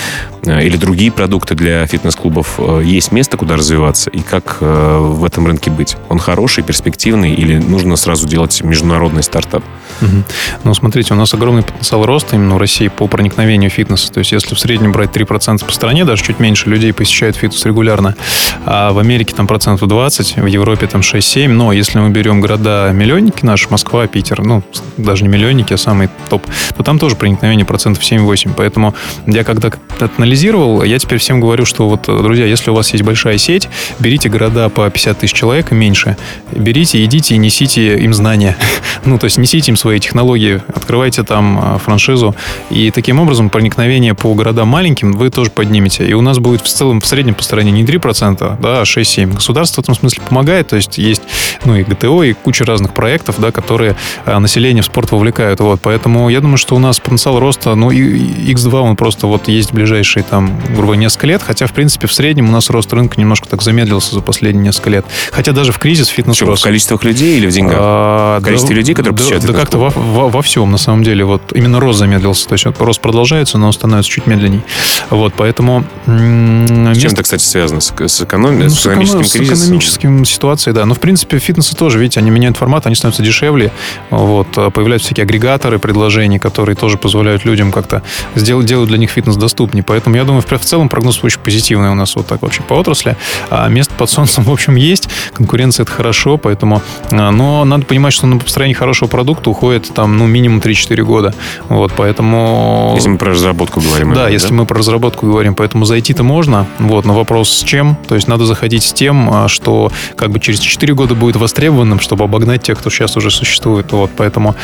э, 0.45 0.64
или 0.64 0.77
другие 0.77 1.11
продукты 1.11 1.55
для 1.55 1.87
фитнес-клубов, 1.87 2.55
э, 2.59 2.83
есть 2.85 3.12
место, 3.12 3.37
куда 3.37 3.57
развиваться, 3.57 4.11
и 4.11 4.21
как 4.21 4.59
э, 4.61 4.99
в 4.99 5.25
этом 5.25 5.47
рынке 5.47 5.71
быть? 5.71 5.97
Он 6.09 6.18
хороший, 6.18 6.64
перспективный, 6.64 7.35
или 7.35 7.57
нужно 7.59 7.97
сразу 7.97 8.27
делать 8.27 8.62
международный 8.62 9.23
стартап? 9.23 9.62
Угу. 10.01 10.25
Ну, 10.64 10.75
смотрите, 10.75 11.14
у 11.14 11.16
нас 11.16 11.33
огромный 11.35 11.62
потенциал 11.62 12.05
роста 12.05 12.37
именно 12.37 12.55
в 12.55 12.59
России 12.59 12.88
по 12.88 13.07
проникновению 13.07 13.71
фитнеса. 13.71 14.12
То 14.12 14.18
есть, 14.18 14.33
если 14.33 14.55
в 14.55 14.61
среднем 14.61 14.92
брать 14.92 15.11
3% 15.11 15.64
по 15.64 15.73
стране, 15.73 16.05
даже 16.05 16.23
чуть 16.25 16.40
меньше 16.40 16.68
людей 16.68 16.92
посещают 16.92 17.37
фитнес 17.37 17.64
регулярно, 17.64 18.16
а 18.64 18.92
в 18.92 18.99
Америке 18.99 19.35
там 19.35 19.47
процентов 19.47 19.88
20, 19.88 20.37
в 20.37 20.47
Европе 20.47 20.87
там 20.87 21.01
6-7, 21.01 21.49
но 21.49 21.73
если 21.73 21.99
мы 21.99 22.11
берем 22.11 22.40
города-миллионники 22.40 23.45
наши, 23.45 23.68
Москва, 23.71 24.07
Питер, 24.07 24.42
ну, 24.42 24.62
даже 24.97 25.23
не 25.25 25.29
миллионники, 25.29 25.73
а 25.73 25.79
самый 25.79 26.09
топ, 26.29 26.42
то 26.77 26.83
там 26.83 26.99
тоже 26.99 27.16
проникновение 27.16 27.64
процентов 27.72 28.04
7-8. 28.04 28.52
Поэтому 28.54 28.94
я 29.26 29.44
когда 29.44 29.70
анализировал, 30.18 30.82
я 30.82 30.98
теперь 30.98 31.18
всем 31.18 31.40
говорю, 31.40 31.64
что 31.64 31.88
вот, 31.88 32.02
друзья, 32.06 32.44
если 32.44 32.70
у 32.70 32.74
вас 32.74 32.92
есть 32.92 33.02
большая 33.02 33.38
сеть, 33.38 33.68
берите 33.98 34.28
города 34.28 34.68
по 34.68 34.88
50 34.90 35.18
тысяч 35.18 35.32
человек 35.32 35.72
и 35.72 35.74
меньше, 35.74 36.18
берите, 36.52 37.02
идите 37.02 37.35
и 37.35 37.38
несите 37.38 37.96
им 37.96 38.12
знания. 38.12 38.56
ну, 39.06 39.18
то 39.18 39.24
есть 39.24 39.38
несите 39.38 39.70
им 39.70 39.76
свои 39.76 39.98
технологии, 40.00 40.61
открывайте 40.68 41.22
там 41.22 41.58
а, 41.58 41.78
франшизу, 41.78 42.37
и 42.68 42.90
таким 42.90 43.20
образом 43.20 43.48
проникновение 43.48 44.14
по 44.14 44.35
городам 44.35 44.68
маленьким 44.68 45.12
вы 45.12 45.30
тоже 45.30 45.50
поднимете. 45.50 46.06
И 46.06 46.12
у 46.12 46.20
нас 46.20 46.38
будет 46.38 46.61
в 46.61 46.68
целом, 46.68 47.00
в 47.00 47.06
среднем 47.06 47.35
по 47.35 47.42
стране 47.42 47.70
не 47.70 47.85
3%, 47.85 48.61
да, 48.61 48.80
а 48.80 48.82
6-7. 48.82 49.35
Государство 49.35 49.80
в 49.80 49.85
этом 49.85 49.94
смысле 49.94 50.22
помогает, 50.28 50.68
то 50.68 50.76
есть 50.76 50.98
есть, 50.98 51.22
ну, 51.64 51.76
и 51.76 51.85
ГТО, 51.85 52.22
и 52.22 52.35
куча 52.35 52.64
разных 52.64 52.92
проектов, 52.92 53.37
да, 53.38 53.50
которые 53.50 53.96
а, 54.26 54.38
население 54.40 54.82
в 54.82 54.87
спорт 54.87 55.11
вовлекают. 55.12 55.61
Вот, 55.61 55.80
поэтому 55.80 56.28
я 56.28 56.40
думаю, 56.40 56.58
что 56.58 56.76
у 56.76 56.78
нас 56.78 57.00
потенциал 57.00 57.38
роста 57.38 57.62
просто, 57.62 57.75
ну, 57.77 57.90
X2 57.92 58.81
он 58.81 58.96
просто 58.96 59.27
вот 59.27 59.48
есть 59.48 59.72
ближайшие 59.72 60.22
там, 60.22 60.61
грубо 60.75 60.94
несколько 60.94 61.29
лет, 61.29 61.42
хотя, 61.42 61.66
в 61.66 61.72
принципе, 61.72 62.07
в 62.07 62.12
среднем 62.12 62.48
у 62.48 62.53
нас 62.53 62.70
рост 62.70 62.92
рынка 62.92 63.20
немножко 63.20 63.48
так 63.48 63.62
замедлился 63.62 64.14
за 64.14 64.20
последние 64.20 64.64
несколько 64.64 64.90
лет. 64.90 65.07
Хотя 65.31 65.53
даже 65.53 65.72
в 65.72 65.79
кризис 65.79 66.09
фитнес 66.09 66.37
Что, 66.37 66.46
рос. 66.46 66.61
в 66.61 66.64
количествах 66.64 67.05
людей 67.05 67.38
или 67.38 67.46
в 67.46 67.51
деньгах? 67.51 67.77
А, 67.79 68.40
в 68.40 68.44
количестве 68.44 68.75
да, 68.75 68.81
людей, 68.81 68.94
которые 68.94 69.12
да, 69.12 69.18
посещают 69.18 69.44
Да 69.44 69.53
как-то 69.53 69.79
во, 69.79 69.90
во, 69.90 70.29
во 70.29 70.42
всем, 70.42 70.70
на 70.70 70.79
самом 70.79 71.05
деле. 71.05 71.25
Вот 71.25 71.53
именно 71.55 71.79
рост 71.79 71.98
замедлился. 71.98 72.48
То 72.48 72.55
есть 72.55 72.64
вот, 72.64 72.81
рост 72.81 73.01
продолжается, 73.01 73.59
но 73.59 73.68
он 73.68 73.72
становится 73.72 74.11
чуть 74.11 74.27
медленней. 74.27 74.62
Вот, 75.11 75.35
поэтому... 75.37 75.85
С 76.07 76.98
чем 76.98 77.12
это, 77.12 77.22
кстати, 77.22 77.42
связано? 77.42 77.81
С, 77.81 77.92
с, 77.96 78.22
эконом... 78.22 78.59
ну, 78.59 78.68
с 78.68 78.87
экономическим 78.87 79.25
с 79.25 79.33
кризисом? 79.33 79.57
С 79.57 79.62
экономическим 79.64 80.25
ситуацией, 80.25 80.75
да. 80.75 80.85
Но, 80.85 80.94
в 80.94 81.01
принципе, 81.01 81.38
фитнесы 81.38 81.77
тоже, 81.77 81.98
видите, 81.98 82.20
они 82.20 82.31
меняют 82.31 82.57
формат, 82.57 82.87
они 82.87 82.94
становятся 82.94 83.22
дешевле. 83.22 83.70
Вот, 84.11 84.48
появляются 84.48 85.07
всякие 85.07 85.25
агрегаторы 85.25 85.79
предложений, 85.79 86.40
которые 86.40 86.75
тоже 86.77 86.98
позволяют 86.98 87.44
людям 87.44 87.52
как-то 87.73 88.03
сделать, 88.35 88.67
делают 88.67 88.88
для 88.88 88.99
них 88.99 89.11
фитнес 89.11 89.37
доступнее. 89.37 89.85
Поэтому 89.85 90.17
я 90.17 90.25
думаю, 90.25 90.43
в 90.43 90.65
целом 90.65 90.88
прогноз 90.88 91.23
очень 91.23 91.41
позитивный 91.41 91.91
у 91.91 91.95
нас 91.95 92.17
вот 92.17 92.27
так 92.27 92.43
вообще 92.43 92.62
по 92.62 92.75
отрасли. 92.75 93.17
А 93.51 93.69
место 93.69 93.95
под 93.95 94.11
солнцем, 94.11 94.45
в 94.45 94.51
общем, 94.51 94.77
есть. 94.77 95.09
Конкуренция 95.35 95.85
это 95.85 95.93
хорошо, 95.93 96.37
поэтому... 96.37 96.83
А, 97.11 97.31
но 97.31 97.65
надо 97.65 97.85
понимать, 97.85 98.12
что 98.12 98.27
на 98.27 98.38
построение 98.38 98.75
хорошего 98.75 99.09
продукта 99.09 99.51
уходит 99.51 99.93
там, 99.95 100.17
ну, 100.17 100.27
минимум 100.27 100.61
3-4 100.61 101.03
года. 101.03 101.35
Вот, 101.69 101.93
поэтому... 101.97 102.93
Если 102.95 103.09
мы 103.09 103.19
про 103.19 103.31
разработку 103.31 103.81
говорим. 103.81 104.15
Да, 104.15 104.25
это, 104.25 104.33
если 104.33 104.49
да? 104.49 104.55
мы 104.55 104.67
про 104.67 104.79
разработку 104.79 105.27
говорим. 105.27 105.55
Поэтому 105.55 105.85
зайти-то 105.85 106.23
можно. 106.23 106.67
Вот, 106.79 107.05
но 107.05 107.15
вопрос 107.15 107.51
с 107.51 107.62
чем? 107.62 107.97
То 108.09 108.15
есть 108.15 108.29
надо 108.29 108.47
заходить 108.47 108.83
с 108.83 108.93
тем, 108.93 109.29
а, 109.33 109.49
что 109.49 109.91
как 110.17 110.31
бы 110.31 110.41
через 110.41 110.61
4 110.61 110.95
года 110.95 111.15
будет 111.15 111.37
востребованным, 111.37 112.01
чтобы 112.01 112.25
обогнать 112.25 112.62
тех, 112.62 112.79
кто 112.79 112.91
сейчас 112.91 113.17
уже 113.17 113.31
существует. 113.31 113.93
Вот, 113.93 114.11
поэтому, 114.17 114.55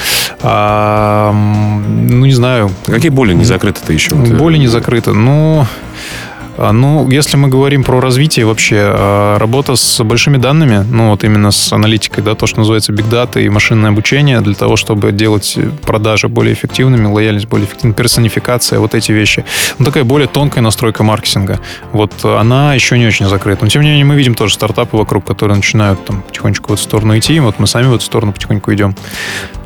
а, 0.42 1.32
ну, 1.32 2.24
не 2.24 2.32
знаю. 2.32 2.70
Какие 2.86 3.10
боли 3.10 3.34
не 3.34 3.44
закрыты-то 3.44 3.92
еще? 3.92 4.14
Боли 4.14 4.56
не 4.56 4.68
закрыты. 4.68 5.12
Ну, 5.12 5.66
А, 6.60 6.72
ну, 6.72 7.08
если 7.08 7.36
мы 7.36 7.48
говорим 7.48 7.84
про 7.84 8.00
развитие 8.00 8.44
вообще, 8.44 8.78
а, 8.80 9.38
работа 9.38 9.76
с 9.76 10.02
большими 10.02 10.38
данными, 10.38 10.84
ну 10.90 11.10
вот 11.10 11.22
именно 11.22 11.52
с 11.52 11.72
аналитикой, 11.72 12.24
да, 12.24 12.34
то, 12.34 12.48
что 12.48 12.58
называется 12.58 12.92
big 12.92 13.08
data 13.08 13.40
и 13.40 13.48
машинное 13.48 13.90
обучение 13.90 14.40
для 14.40 14.54
того, 14.54 14.74
чтобы 14.74 15.12
делать 15.12 15.56
продажи 15.86 16.26
более 16.26 16.54
эффективными, 16.54 17.06
лояльность 17.06 17.46
более 17.46 17.66
эффективной, 17.68 17.94
персонификация, 17.94 18.80
вот 18.80 18.96
эти 18.96 19.12
вещи. 19.12 19.44
Ну, 19.78 19.84
такая 19.84 20.02
более 20.02 20.26
тонкая 20.26 20.60
настройка 20.64 21.04
маркетинга. 21.04 21.60
Вот 21.92 22.24
она 22.24 22.74
еще 22.74 22.98
не 22.98 23.06
очень 23.06 23.28
закрыта. 23.28 23.64
Но, 23.64 23.70
тем 23.70 23.82
не 23.82 23.90
менее, 23.90 24.04
мы 24.04 24.16
видим 24.16 24.34
тоже 24.34 24.54
стартапы 24.54 24.96
вокруг, 24.96 25.24
которые 25.24 25.56
начинают 25.56 26.04
там 26.04 26.22
потихонечку 26.22 26.70
в 26.70 26.72
эту 26.72 26.82
сторону 26.82 27.16
идти. 27.16 27.38
Вот 27.38 27.60
мы 27.60 27.68
сами 27.68 27.86
в 27.86 27.94
эту 27.94 28.04
сторону 28.04 28.32
потихоньку 28.32 28.74
идем. 28.74 28.96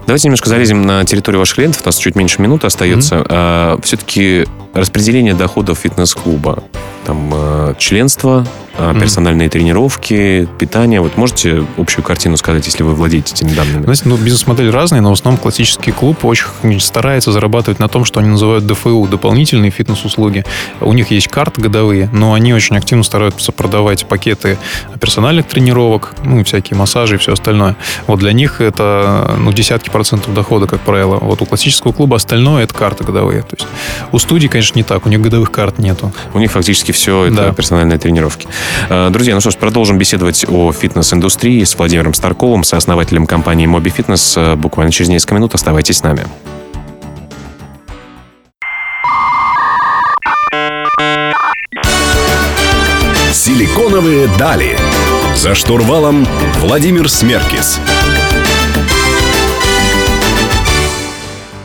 Давайте 0.06 0.28
немножко 0.28 0.48
залезем 0.48 0.82
на 0.82 1.04
территорию 1.04 1.38
ваших 1.38 1.56
клиентов. 1.56 1.82
У 1.82 1.86
нас 1.86 1.96
чуть 1.96 2.16
меньше 2.16 2.42
минуты 2.42 2.66
остается. 2.66 3.16
Mm-hmm. 3.16 3.26
А, 3.28 3.80
все-таки 3.82 4.46
распределение 4.74 5.34
доходов 5.34 5.78
фитнес-клуба. 5.78 6.62
Там 7.04 7.30
э, 7.34 7.74
членство, 7.78 8.46
mm-hmm. 8.78 9.00
персональные 9.00 9.48
тренировки, 9.48 10.48
питание. 10.58 11.00
Вот 11.00 11.16
можете 11.16 11.64
общую 11.76 12.04
картину 12.04 12.36
сказать, 12.36 12.64
если 12.66 12.82
вы 12.82 12.94
владеете 12.94 13.34
этими 13.34 13.52
данными? 13.54 13.82
Знаете, 13.82 14.02
ну, 14.06 14.16
бизнес-модель 14.16 14.70
разные, 14.70 15.00
но 15.00 15.10
в 15.10 15.12
основном 15.12 15.40
классический 15.40 15.92
клуб 15.92 16.24
очень 16.24 16.80
старается 16.80 17.32
зарабатывать 17.32 17.78
на 17.78 17.88
том, 17.88 18.04
что 18.04 18.20
они 18.20 18.28
называют 18.28 18.66
ДФУ, 18.66 19.06
дополнительные 19.08 19.70
фитнес-услуги. 19.70 20.44
У 20.80 20.92
них 20.92 21.10
есть 21.10 21.28
карты 21.28 21.60
годовые, 21.60 22.08
но 22.12 22.34
они 22.34 22.54
очень 22.54 22.76
активно 22.76 23.04
стараются 23.04 23.52
продавать 23.52 24.06
пакеты 24.06 24.58
персональных 25.00 25.46
тренировок, 25.46 26.14
ну, 26.24 26.40
и 26.40 26.44
всякие 26.44 26.78
массажи 26.78 27.16
и 27.16 27.18
все 27.18 27.32
остальное. 27.32 27.76
Вот 28.06 28.20
для 28.20 28.32
них 28.32 28.60
это, 28.60 29.34
ну, 29.38 29.52
десятки 29.52 29.90
процентов 29.90 30.32
дохода, 30.34 30.66
как 30.66 30.80
правило. 30.80 31.18
Вот 31.20 31.42
у 31.42 31.46
классического 31.46 31.92
клуба 31.92 32.16
остальное 32.16 32.64
это 32.64 32.74
карты 32.74 33.04
годовые. 33.04 33.42
То 33.42 33.56
есть 33.58 33.66
у 34.12 34.18
студии, 34.18 34.46
конечно, 34.46 34.78
не 34.78 34.84
так, 34.84 35.04
у 35.06 35.08
них 35.08 35.20
годовых 35.20 35.50
карт 35.50 35.78
нету. 35.78 36.12
У 36.32 36.38
них 36.38 36.52
фактически 36.52 36.91
все 36.92 37.24
это 37.24 37.36
да. 37.36 37.52
персональные 37.52 37.98
тренировки. 37.98 38.46
Э, 38.88 39.10
друзья, 39.10 39.34
ну 39.34 39.40
что 39.40 39.50
ж, 39.50 39.56
продолжим 39.56 39.98
беседовать 39.98 40.44
о 40.48 40.72
фитнес-индустрии 40.72 41.64
с 41.64 41.74
Владимиром 41.74 42.14
Старковым, 42.14 42.64
сооснователем 42.64 43.26
компании 43.26 43.66
Моби 43.66 43.90
Фитнес. 43.90 44.34
Э, 44.36 44.54
буквально 44.54 44.92
через 44.92 45.08
несколько 45.08 45.34
минут 45.34 45.54
оставайтесь 45.54 45.98
с 45.98 46.02
нами. 46.02 46.26
Силиконовые 53.32 54.28
дали. 54.38 54.78
За 55.34 55.54
штурвалом 55.54 56.26
Владимир 56.60 57.08
Смеркис. 57.08 57.80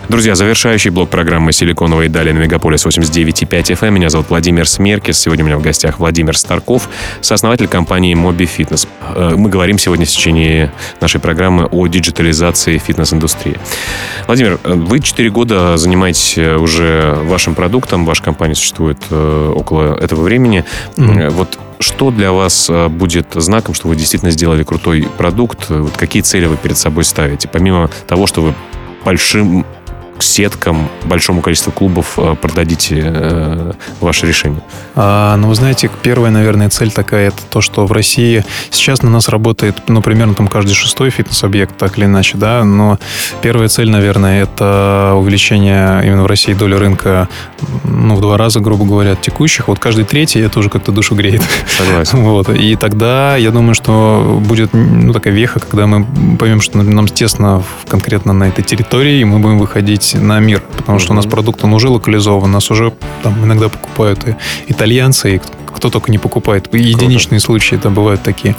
Друзья, 0.09 0.35
завершающий 0.35 0.89
блок 0.89 1.09
программы 1.09 1.51
«Силиконовые 1.51 2.07
дали» 2.07 2.31
на 2.31 2.39
Мегаполис 2.39 2.85
89.5 2.85 3.49
FM. 3.77 3.91
Меня 3.91 4.09
зовут 4.09 4.29
Владимир 4.29 4.65
Смеркис. 4.65 5.19
Сегодня 5.19 5.43
у 5.43 5.47
меня 5.47 5.57
в 5.57 5.61
гостях 5.61 5.99
Владимир 5.99 6.37
Старков, 6.37 6.87
сооснователь 7.19 7.67
компании 7.67 8.13
Моби 8.13 8.45
Фитнес. 8.45 8.87
Э, 9.13 9.33
мы 9.35 9.49
говорим 9.49 9.77
сегодня 9.77 10.05
в 10.05 10.09
течение 10.09 10.71
нашей 11.01 11.19
программы 11.19 11.65
о 11.65 11.87
диджитализации 11.87 12.77
фитнес-индустрии. 12.77 13.57
Владимир, 14.27 14.57
э, 14.63 14.73
вы 14.75 15.01
4 15.01 15.29
года 15.29 15.75
занимаетесь 15.75 16.37
э, 16.37 16.55
уже 16.55 17.19
вашим 17.23 17.53
продуктом, 17.53 18.05
ваша 18.05 18.23
компания 18.23 18.55
существует 18.55 18.99
около 19.11 19.97
этого 19.97 20.21
времени. 20.21 20.63
Mm-hmm. 20.95 21.29
Вот 21.31 21.59
что 21.79 22.11
для 22.11 22.31
вас 22.31 22.71
будет 22.89 23.33
знаком, 23.33 23.75
что 23.75 23.89
вы 23.89 23.97
действительно 23.97 24.31
сделали 24.31 24.63
крутой 24.63 25.05
продукт? 25.17 25.69
Вот 25.69 25.97
какие 25.97 26.23
цели 26.23 26.45
вы 26.45 26.55
перед 26.55 26.77
собой 26.77 27.03
ставите? 27.03 27.49
Помимо 27.49 27.89
того, 28.07 28.25
что 28.25 28.41
вы 28.41 28.53
большим 29.03 29.65
сеткам, 30.23 30.89
большому 31.05 31.41
количеству 31.41 31.71
клубов 31.71 32.13
э, 32.17 32.35
продадите 32.41 33.03
э, 33.05 33.71
ваше 34.01 34.27
решение? 34.27 34.61
А, 34.95 35.35
ну, 35.37 35.47
вы 35.47 35.55
знаете, 35.55 35.89
первая, 36.01 36.31
наверное, 36.31 36.69
цель 36.69 36.91
такая, 36.91 37.29
это 37.29 37.41
то, 37.49 37.61
что 37.61 37.85
в 37.85 37.91
России 37.91 38.43
сейчас 38.71 39.01
на 39.01 39.09
нас 39.09 39.29
работает, 39.29 39.75
ну, 39.87 40.01
примерно 40.01 40.33
там 40.33 40.47
каждый 40.47 40.73
шестой 40.73 41.09
фитнес-объект, 41.09 41.77
так 41.77 41.97
или 41.97 42.05
иначе, 42.05 42.37
да, 42.37 42.63
но 42.63 42.99
первая 43.41 43.67
цель, 43.67 43.89
наверное, 43.89 44.43
это 44.43 45.13
увеличение 45.15 46.03
именно 46.05 46.23
в 46.23 46.27
России 46.27 46.53
доли 46.53 46.75
рынка, 46.75 47.27
ну, 47.83 48.15
в 48.15 48.21
два 48.21 48.37
раза, 48.37 48.59
грубо 48.59 48.85
говоря, 48.85 49.11
от 49.11 49.21
текущих. 49.21 49.67
Вот 49.67 49.79
каждый 49.79 50.05
третий 50.05 50.39
это 50.39 50.59
уже 50.59 50.69
как-то 50.69 50.91
душу 50.91 51.15
греет. 51.15 51.41
Согласен. 51.77 52.17
Вот. 52.27 52.49
И 52.49 52.75
тогда, 52.75 53.37
я 53.37 53.51
думаю, 53.51 53.73
что 53.73 54.41
будет, 54.45 54.73
ну, 54.73 55.13
такая 55.13 55.33
веха, 55.33 55.59
когда 55.59 55.87
мы 55.87 56.05
поймем, 56.37 56.61
что 56.61 56.77
нам 56.77 57.07
тесно 57.07 57.63
конкретно 57.87 58.33
на 58.33 58.45
этой 58.45 58.63
территории, 58.63 59.19
и 59.19 59.23
мы 59.23 59.39
будем 59.39 59.59
выходить 59.59 60.06
выходить 60.13 60.27
на 60.27 60.39
мир, 60.39 60.61
потому 60.77 60.99
что 60.99 61.13
у 61.13 61.15
нас 61.15 61.25
продукт, 61.25 61.63
он 61.63 61.73
уже 61.73 61.89
локализован, 61.89 62.51
нас 62.51 62.71
уже 62.71 62.93
там 63.23 63.33
иногда 63.43 63.69
покупают 63.69 64.27
и 64.27 64.35
итальянцы, 64.67 65.35
и 65.35 65.41
кто 65.77 65.89
только 65.89 66.11
не 66.11 66.17
покупает. 66.17 66.73
Единичные 66.73 67.39
Круто. 67.39 67.45
случаи 67.45 67.75
это 67.75 67.89
бывают 67.89 68.21
такие. 68.23 68.55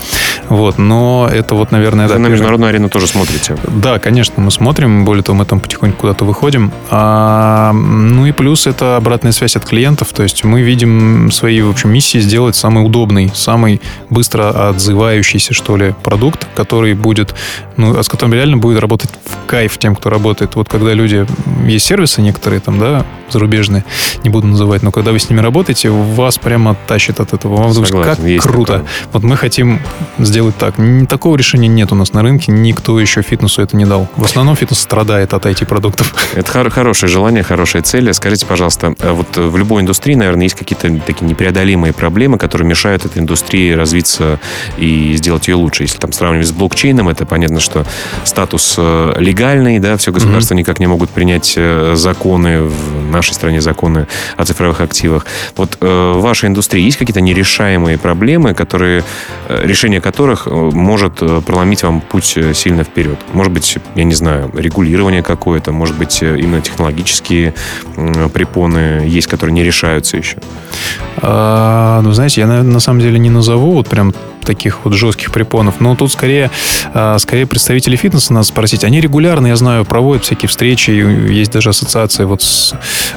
Вот, 0.48 0.78
но 0.78 1.28
это 1.30 1.54
вот, 1.54 1.72
наверное... 1.72 2.06
Вы 2.06 2.14
да, 2.14 2.18
на 2.18 2.28
международную 2.28 2.70
арену 2.70 2.88
тоже 2.88 3.06
смотрите? 3.06 3.56
Да, 3.68 3.98
конечно, 3.98 4.42
мы 4.42 4.50
смотрим. 4.50 5.04
Более 5.04 5.22
того, 5.22 5.38
мы 5.38 5.44
там 5.44 5.60
потихоньку 5.60 5.98
куда-то 5.98 6.24
выходим. 6.24 6.72
А, 6.90 7.72
ну 7.72 8.26
и 8.26 8.32
плюс 8.32 8.66
это 8.66 8.96
обратная 8.96 9.32
связь 9.32 9.56
от 9.56 9.64
клиентов. 9.64 10.12
То 10.12 10.22
есть 10.22 10.44
мы 10.44 10.62
видим 10.62 11.30
свои, 11.30 11.60
в 11.60 11.70
общем, 11.70 11.90
миссии 11.90 12.18
сделать 12.18 12.56
самый 12.56 12.84
удобный, 12.84 13.30
самый 13.34 13.80
быстро 14.10 14.68
отзывающийся, 14.70 15.54
что 15.54 15.76
ли, 15.76 15.94
продукт, 16.02 16.46
который 16.54 16.94
будет, 16.94 17.34
ну, 17.76 18.02
с 18.02 18.08
которым 18.08 18.34
реально 18.34 18.56
будет 18.56 18.80
работать 18.80 19.10
в 19.24 19.46
кайф 19.46 19.78
тем, 19.78 19.94
кто 19.94 20.10
работает. 20.10 20.54
Вот 20.54 20.68
когда 20.68 20.92
люди... 20.94 21.26
Есть 21.66 21.86
сервисы 21.86 22.22
некоторые 22.22 22.60
там, 22.60 22.78
да, 22.78 23.04
зарубежные, 23.30 23.84
не 24.24 24.30
буду 24.30 24.46
называть, 24.46 24.82
но 24.82 24.90
когда 24.90 25.12
вы 25.12 25.18
с 25.18 25.28
ними 25.28 25.40
работаете, 25.40 25.90
вас 25.90 26.38
прямо 26.38 26.76
тащит 26.86 27.07
от 27.20 27.32
этого. 27.32 27.56
Вам 27.56 27.72
Согласен, 27.72 28.38
как 28.38 28.42
круто. 28.42 28.72
Такое. 28.74 28.88
Вот 29.12 29.22
мы 29.22 29.36
хотим 29.36 29.80
сделать 30.18 30.56
так. 30.56 30.74
Такого 31.08 31.36
решения 31.36 31.68
нет 31.68 31.92
у 31.92 31.94
нас 31.94 32.12
на 32.12 32.22
рынке, 32.22 32.52
никто 32.52 32.98
еще 33.00 33.22
фитнесу 33.22 33.62
это 33.62 33.76
не 33.76 33.84
дал. 33.84 34.08
В 34.16 34.24
основном 34.24 34.56
фитнес 34.56 34.80
страдает 34.80 35.34
от 35.34 35.46
IT-продуктов. 35.46 36.14
Это 36.34 36.50
хор- 36.50 36.70
хорошее 36.70 37.10
желание, 37.10 37.42
хорошая 37.42 37.82
цель. 37.82 38.12
Скажите, 38.14 38.46
пожалуйста, 38.46 38.94
а 39.00 39.12
вот 39.12 39.36
в 39.36 39.56
любой 39.56 39.82
индустрии, 39.82 40.14
наверное, 40.14 40.44
есть 40.44 40.54
какие-то 40.54 40.88
такие 41.00 41.26
непреодолимые 41.26 41.92
проблемы, 41.92 42.38
которые 42.38 42.68
мешают 42.68 43.04
этой 43.04 43.18
индустрии 43.18 43.72
развиться 43.72 44.38
и 44.76 45.14
сделать 45.16 45.48
ее 45.48 45.54
лучше. 45.54 45.84
Если 45.84 45.98
там 45.98 46.12
сравнивать 46.12 46.46
с 46.46 46.52
блокчейном, 46.52 47.08
это 47.08 47.26
понятно, 47.26 47.60
что 47.60 47.84
статус 48.24 48.74
э, 48.78 49.14
легальный, 49.18 49.78
да, 49.78 49.96
все 49.96 50.12
государства 50.12 50.54
mm-hmm. 50.54 50.58
никак 50.58 50.78
не 50.78 50.86
могут 50.86 51.10
принять 51.10 51.54
э, 51.56 51.94
законы 51.96 52.62
в 52.62 53.10
нашей 53.10 53.34
стране 53.34 53.60
законы 53.60 54.06
о 54.36 54.44
цифровых 54.44 54.80
активах. 54.80 55.26
Вот 55.56 55.78
э, 55.80 56.12
в 56.16 56.20
вашей 56.20 56.48
индустрии 56.48 56.87
есть 56.88 56.98
какие-то 56.98 57.20
нерешаемые 57.20 57.98
проблемы, 57.98 58.54
которые, 58.54 59.04
э, 59.48 59.66
решение 59.66 60.00
которых 60.00 60.46
э, 60.46 60.50
может 60.50 61.22
э, 61.22 61.40
проломить 61.46 61.82
вам 61.82 62.00
путь 62.00 62.38
сильно 62.54 62.84
вперед? 62.84 63.18
Может 63.32 63.52
быть, 63.52 63.78
я 63.94 64.04
не 64.04 64.14
знаю, 64.14 64.50
регулирование 64.54 65.22
какое-то, 65.22 65.72
может 65.72 65.96
быть, 65.96 66.22
именно 66.22 66.60
технологические 66.60 67.54
препоны 68.32 69.06
есть, 69.06 69.26
которые 69.26 69.54
не 69.54 69.64
решаются 69.64 70.16
еще? 70.16 70.38
А, 71.16 72.00
ну, 72.02 72.12
знаете, 72.12 72.40
я, 72.40 72.46
на, 72.46 72.62
на 72.62 72.80
самом 72.80 73.00
деле 73.00 73.18
не 73.18 73.30
назову 73.30 73.72
вот 73.72 73.88
прям 73.88 74.12
таких 74.48 74.84
вот 74.84 74.94
жестких 74.94 75.30
препонов. 75.30 75.74
Но 75.80 75.94
тут 75.94 76.10
скорее, 76.10 76.50
а, 76.94 77.18
скорее 77.18 77.46
представители 77.46 77.96
фитнеса 77.96 78.32
надо 78.32 78.46
спросить. 78.46 78.82
Они 78.82 79.00
регулярно, 79.00 79.48
я 79.48 79.56
знаю, 79.56 79.84
проводят 79.84 80.24
всякие 80.24 80.48
встречи, 80.48 80.90
есть 80.90 81.52
даже 81.52 81.70
ассоциации 81.70 82.24
вот 82.24 82.42
с 82.42 82.74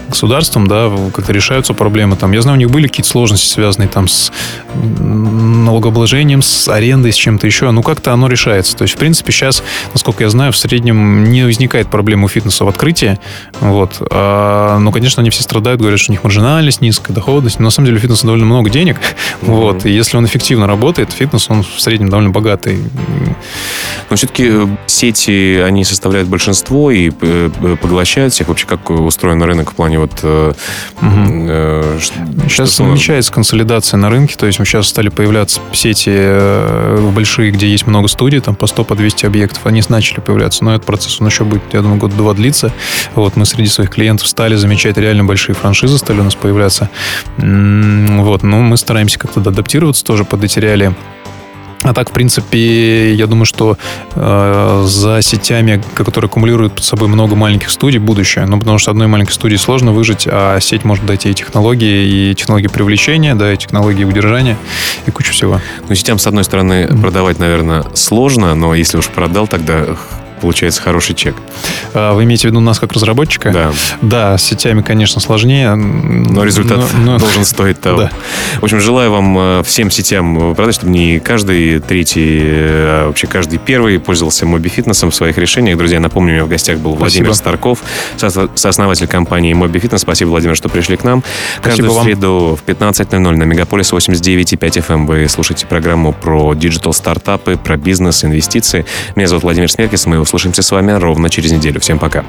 государством, 0.09 0.67
да, 0.67 0.91
как-то 1.15 1.31
решаются 1.31 1.73
проблемы. 1.73 2.17
Там, 2.17 2.33
я 2.33 2.41
знаю, 2.41 2.57
у 2.57 2.59
них 2.59 2.69
были 2.69 2.87
какие-то 2.87 3.09
сложности, 3.09 3.47
связанные 3.47 3.87
там 3.87 4.09
с 4.09 4.31
налогообложением, 4.75 6.41
с 6.41 6.67
арендой, 6.67 7.13
с 7.13 7.15
чем-то 7.15 7.47
еще. 7.47 7.71
Ну, 7.71 7.81
как-то 7.81 8.11
оно 8.11 8.27
решается. 8.27 8.75
То 8.75 8.83
есть, 8.83 8.95
в 8.95 8.97
принципе, 8.97 9.31
сейчас, 9.31 9.63
насколько 9.93 10.23
я 10.23 10.29
знаю, 10.29 10.51
в 10.51 10.57
среднем 10.57 11.23
не 11.31 11.43
возникает 11.43 11.87
проблем 11.87 12.25
у 12.25 12.27
фитнеса 12.27 12.65
в 12.65 12.67
открытии. 12.67 13.19
Вот. 13.61 14.01
А, 14.11 14.79
ну, 14.79 14.91
конечно, 14.91 15.21
они 15.21 15.29
все 15.29 15.43
страдают, 15.43 15.79
говорят, 15.79 15.99
что 15.99 16.11
у 16.11 16.13
них 16.13 16.23
маржинальность 16.25 16.81
низкая, 16.81 17.15
доходность. 17.15 17.59
Но 17.59 17.65
на 17.65 17.71
самом 17.71 17.85
деле 17.85 17.97
у 17.97 18.01
фитнеса 18.01 18.25
довольно 18.25 18.45
много 18.45 18.69
денег. 18.69 18.97
Mm-hmm. 18.97 19.51
Вот. 19.61 19.85
И 19.85 19.91
если 19.91 20.17
он 20.17 20.25
эффективно 20.25 20.65
работает, 20.65 21.13
фитнес, 21.21 21.49
он 21.49 21.63
в 21.63 21.79
среднем 21.79 22.09
довольно 22.09 22.31
богатый. 22.31 22.79
Но 24.09 24.15
все-таки 24.15 24.47
э, 24.49 24.67
сети, 24.87 25.61
они 25.63 25.83
составляют 25.83 26.27
большинство 26.27 26.91
и 26.91 27.09
э, 27.09 27.49
э, 27.61 27.75
поглощают 27.79 28.33
всех. 28.33 28.47
Вообще, 28.47 28.65
как 28.65 28.89
устроен 28.89 29.41
рынок 29.43 29.71
в 29.71 29.75
плане 29.75 29.99
вот... 29.99 30.11
Угу. 30.23 30.51
Э, 31.01 31.99
сейчас 32.47 32.73
что 32.73 32.85
намечается 32.85 33.31
консолидация 33.31 33.97
на 33.97 34.09
рынке, 34.09 34.35
то 34.35 34.47
есть 34.47 34.59
мы 34.59 34.65
сейчас 34.65 34.87
стали 34.87 35.09
появляться 35.09 35.61
сети 35.73 37.11
большие, 37.11 37.51
где 37.51 37.67
есть 37.67 37.85
много 37.87 38.07
студий, 38.07 38.39
там 38.39 38.55
по 38.55 38.67
100, 38.67 38.83
по 38.83 38.95
200 38.95 39.25
объектов, 39.25 39.65
они 39.65 39.81
начали 39.89 40.19
появляться, 40.19 40.63
но 40.63 40.73
этот 40.73 40.85
процесс, 40.85 41.19
он 41.21 41.27
еще 41.27 41.43
будет, 41.43 41.61
я 41.73 41.81
думаю, 41.81 41.99
год-два 41.99 42.33
длиться. 42.33 42.73
Вот, 43.15 43.35
мы 43.35 43.45
среди 43.45 43.69
своих 43.69 43.89
клиентов 43.89 44.27
стали 44.27 44.55
замечать 44.55 44.97
реально 44.97 45.23
большие 45.23 45.55
франшизы, 45.55 45.97
стали 45.97 46.19
у 46.19 46.23
нас 46.23 46.35
появляться. 46.35 46.89
Вот, 47.37 48.43
ну, 48.43 48.61
мы 48.61 48.77
стараемся 48.77 49.19
как-то 49.19 49.39
адаптироваться 49.39 50.03
тоже 50.03 50.25
под 50.25 50.43
эти 50.43 50.59
реалии. 50.59 50.93
А 51.83 51.93
так, 51.93 52.09
в 52.09 52.13
принципе, 52.13 53.13
я 53.13 53.25
думаю, 53.25 53.45
что 53.45 53.77
э, 54.13 54.83
за 54.85 55.21
сетями, 55.21 55.83
которые 55.95 56.27
аккумулируют 56.27 56.75
под 56.75 56.83
собой 56.83 57.07
много 57.07 57.35
маленьких 57.35 57.71
студий, 57.71 57.99
будущее. 57.99 58.45
Ну, 58.45 58.59
потому 58.59 58.77
что 58.77 58.91
одной 58.91 59.07
маленькой 59.07 59.31
студии 59.31 59.55
сложно 59.55 59.91
выжить, 59.91 60.27
а 60.29 60.59
сеть 60.59 60.83
может 60.83 61.05
дать 61.05 61.25
и 61.25 61.33
технологии, 61.33 62.31
и 62.31 62.35
технологии 62.35 62.67
привлечения, 62.67 63.33
да, 63.33 63.53
и 63.53 63.57
технологии 63.57 64.03
удержания, 64.03 64.57
и 65.07 65.11
кучу 65.11 65.31
всего. 65.31 65.59
Ну, 65.89 65.95
сетям, 65.95 66.19
с 66.19 66.27
одной 66.27 66.43
стороны, 66.43 66.83
mm-hmm. 66.83 67.01
продавать, 67.01 67.39
наверное, 67.39 67.83
сложно, 67.95 68.53
но 68.53 68.75
если 68.75 68.97
уж 68.97 69.07
продал, 69.07 69.47
тогда 69.47 69.85
получается 70.41 70.81
хороший 70.81 71.15
чек. 71.15 71.35
А, 71.93 72.13
вы 72.13 72.23
имеете 72.23 72.47
в 72.47 72.51
виду 72.51 72.59
нас 72.59 72.79
как 72.79 72.91
разработчика? 72.93 73.51
Да. 73.51 73.71
Да, 74.01 74.37
с 74.37 74.43
сетями, 74.43 74.81
конечно, 74.81 75.21
сложнее. 75.21 75.75
Но 75.75 76.43
результат 76.43 76.79
но, 76.97 77.13
но... 77.13 77.17
должен 77.19 77.45
стоить 77.51 77.79
того. 77.79 78.01
Да. 78.01 78.11
В 78.59 78.63
общем, 78.63 78.79
желаю 78.79 79.11
вам 79.11 79.37
э, 79.37 79.63
всем 79.63 79.91
сетям 79.91 80.55
продать, 80.55 80.75
чтобы 80.75 80.91
не 80.91 81.19
каждый 81.19 81.79
третий, 81.79 82.39
а 82.43 83.07
вообще 83.07 83.27
каждый 83.27 83.59
первый 83.59 83.99
пользовался 83.99 84.45
Фитнесом 84.69 85.11
в 85.11 85.15
своих 85.15 85.37
решениях. 85.37 85.77
Друзья, 85.77 85.99
напомню, 85.99 86.31
у 86.31 86.35
меня 86.35 86.45
в 86.45 86.49
гостях 86.49 86.77
был 86.77 86.95
Спасибо. 86.95 87.25
Владимир 87.25 87.35
Старков, 87.35 87.79
сооснователь 88.17 89.07
компании 89.07 89.53
Фитнес. 89.79 90.01
Спасибо, 90.01 90.29
Владимир, 90.29 90.55
что 90.55 90.69
пришли 90.69 90.97
к 90.97 91.03
нам. 91.03 91.23
Каждую 91.61 91.91
Спасибо 91.91 92.03
среду 92.03 92.59
в 92.61 92.69
15.00 92.69 93.19
на 93.19 93.43
Мегаполис 93.43 93.91
89.5 93.91 94.57
FM 94.59 94.93
эм 94.93 95.05
вы 95.05 95.27
слушаете 95.27 95.65
программу 95.67 96.13
про 96.13 96.53
digital 96.53 96.93
стартапы, 96.93 97.57
про 97.57 97.77
бизнес, 97.77 98.23
инвестиции. 98.23 98.85
Меня 99.15 99.27
зовут 99.27 99.43
Владимир 99.43 99.69
Смеркис, 99.71 100.05
мы 100.05 100.23
услышимся 100.31 100.61
с 100.61 100.71
вами 100.71 100.93
ровно 100.93 101.29
через 101.29 101.51
неделю. 101.51 101.81
Всем 101.81 101.99
пока. 101.99 102.23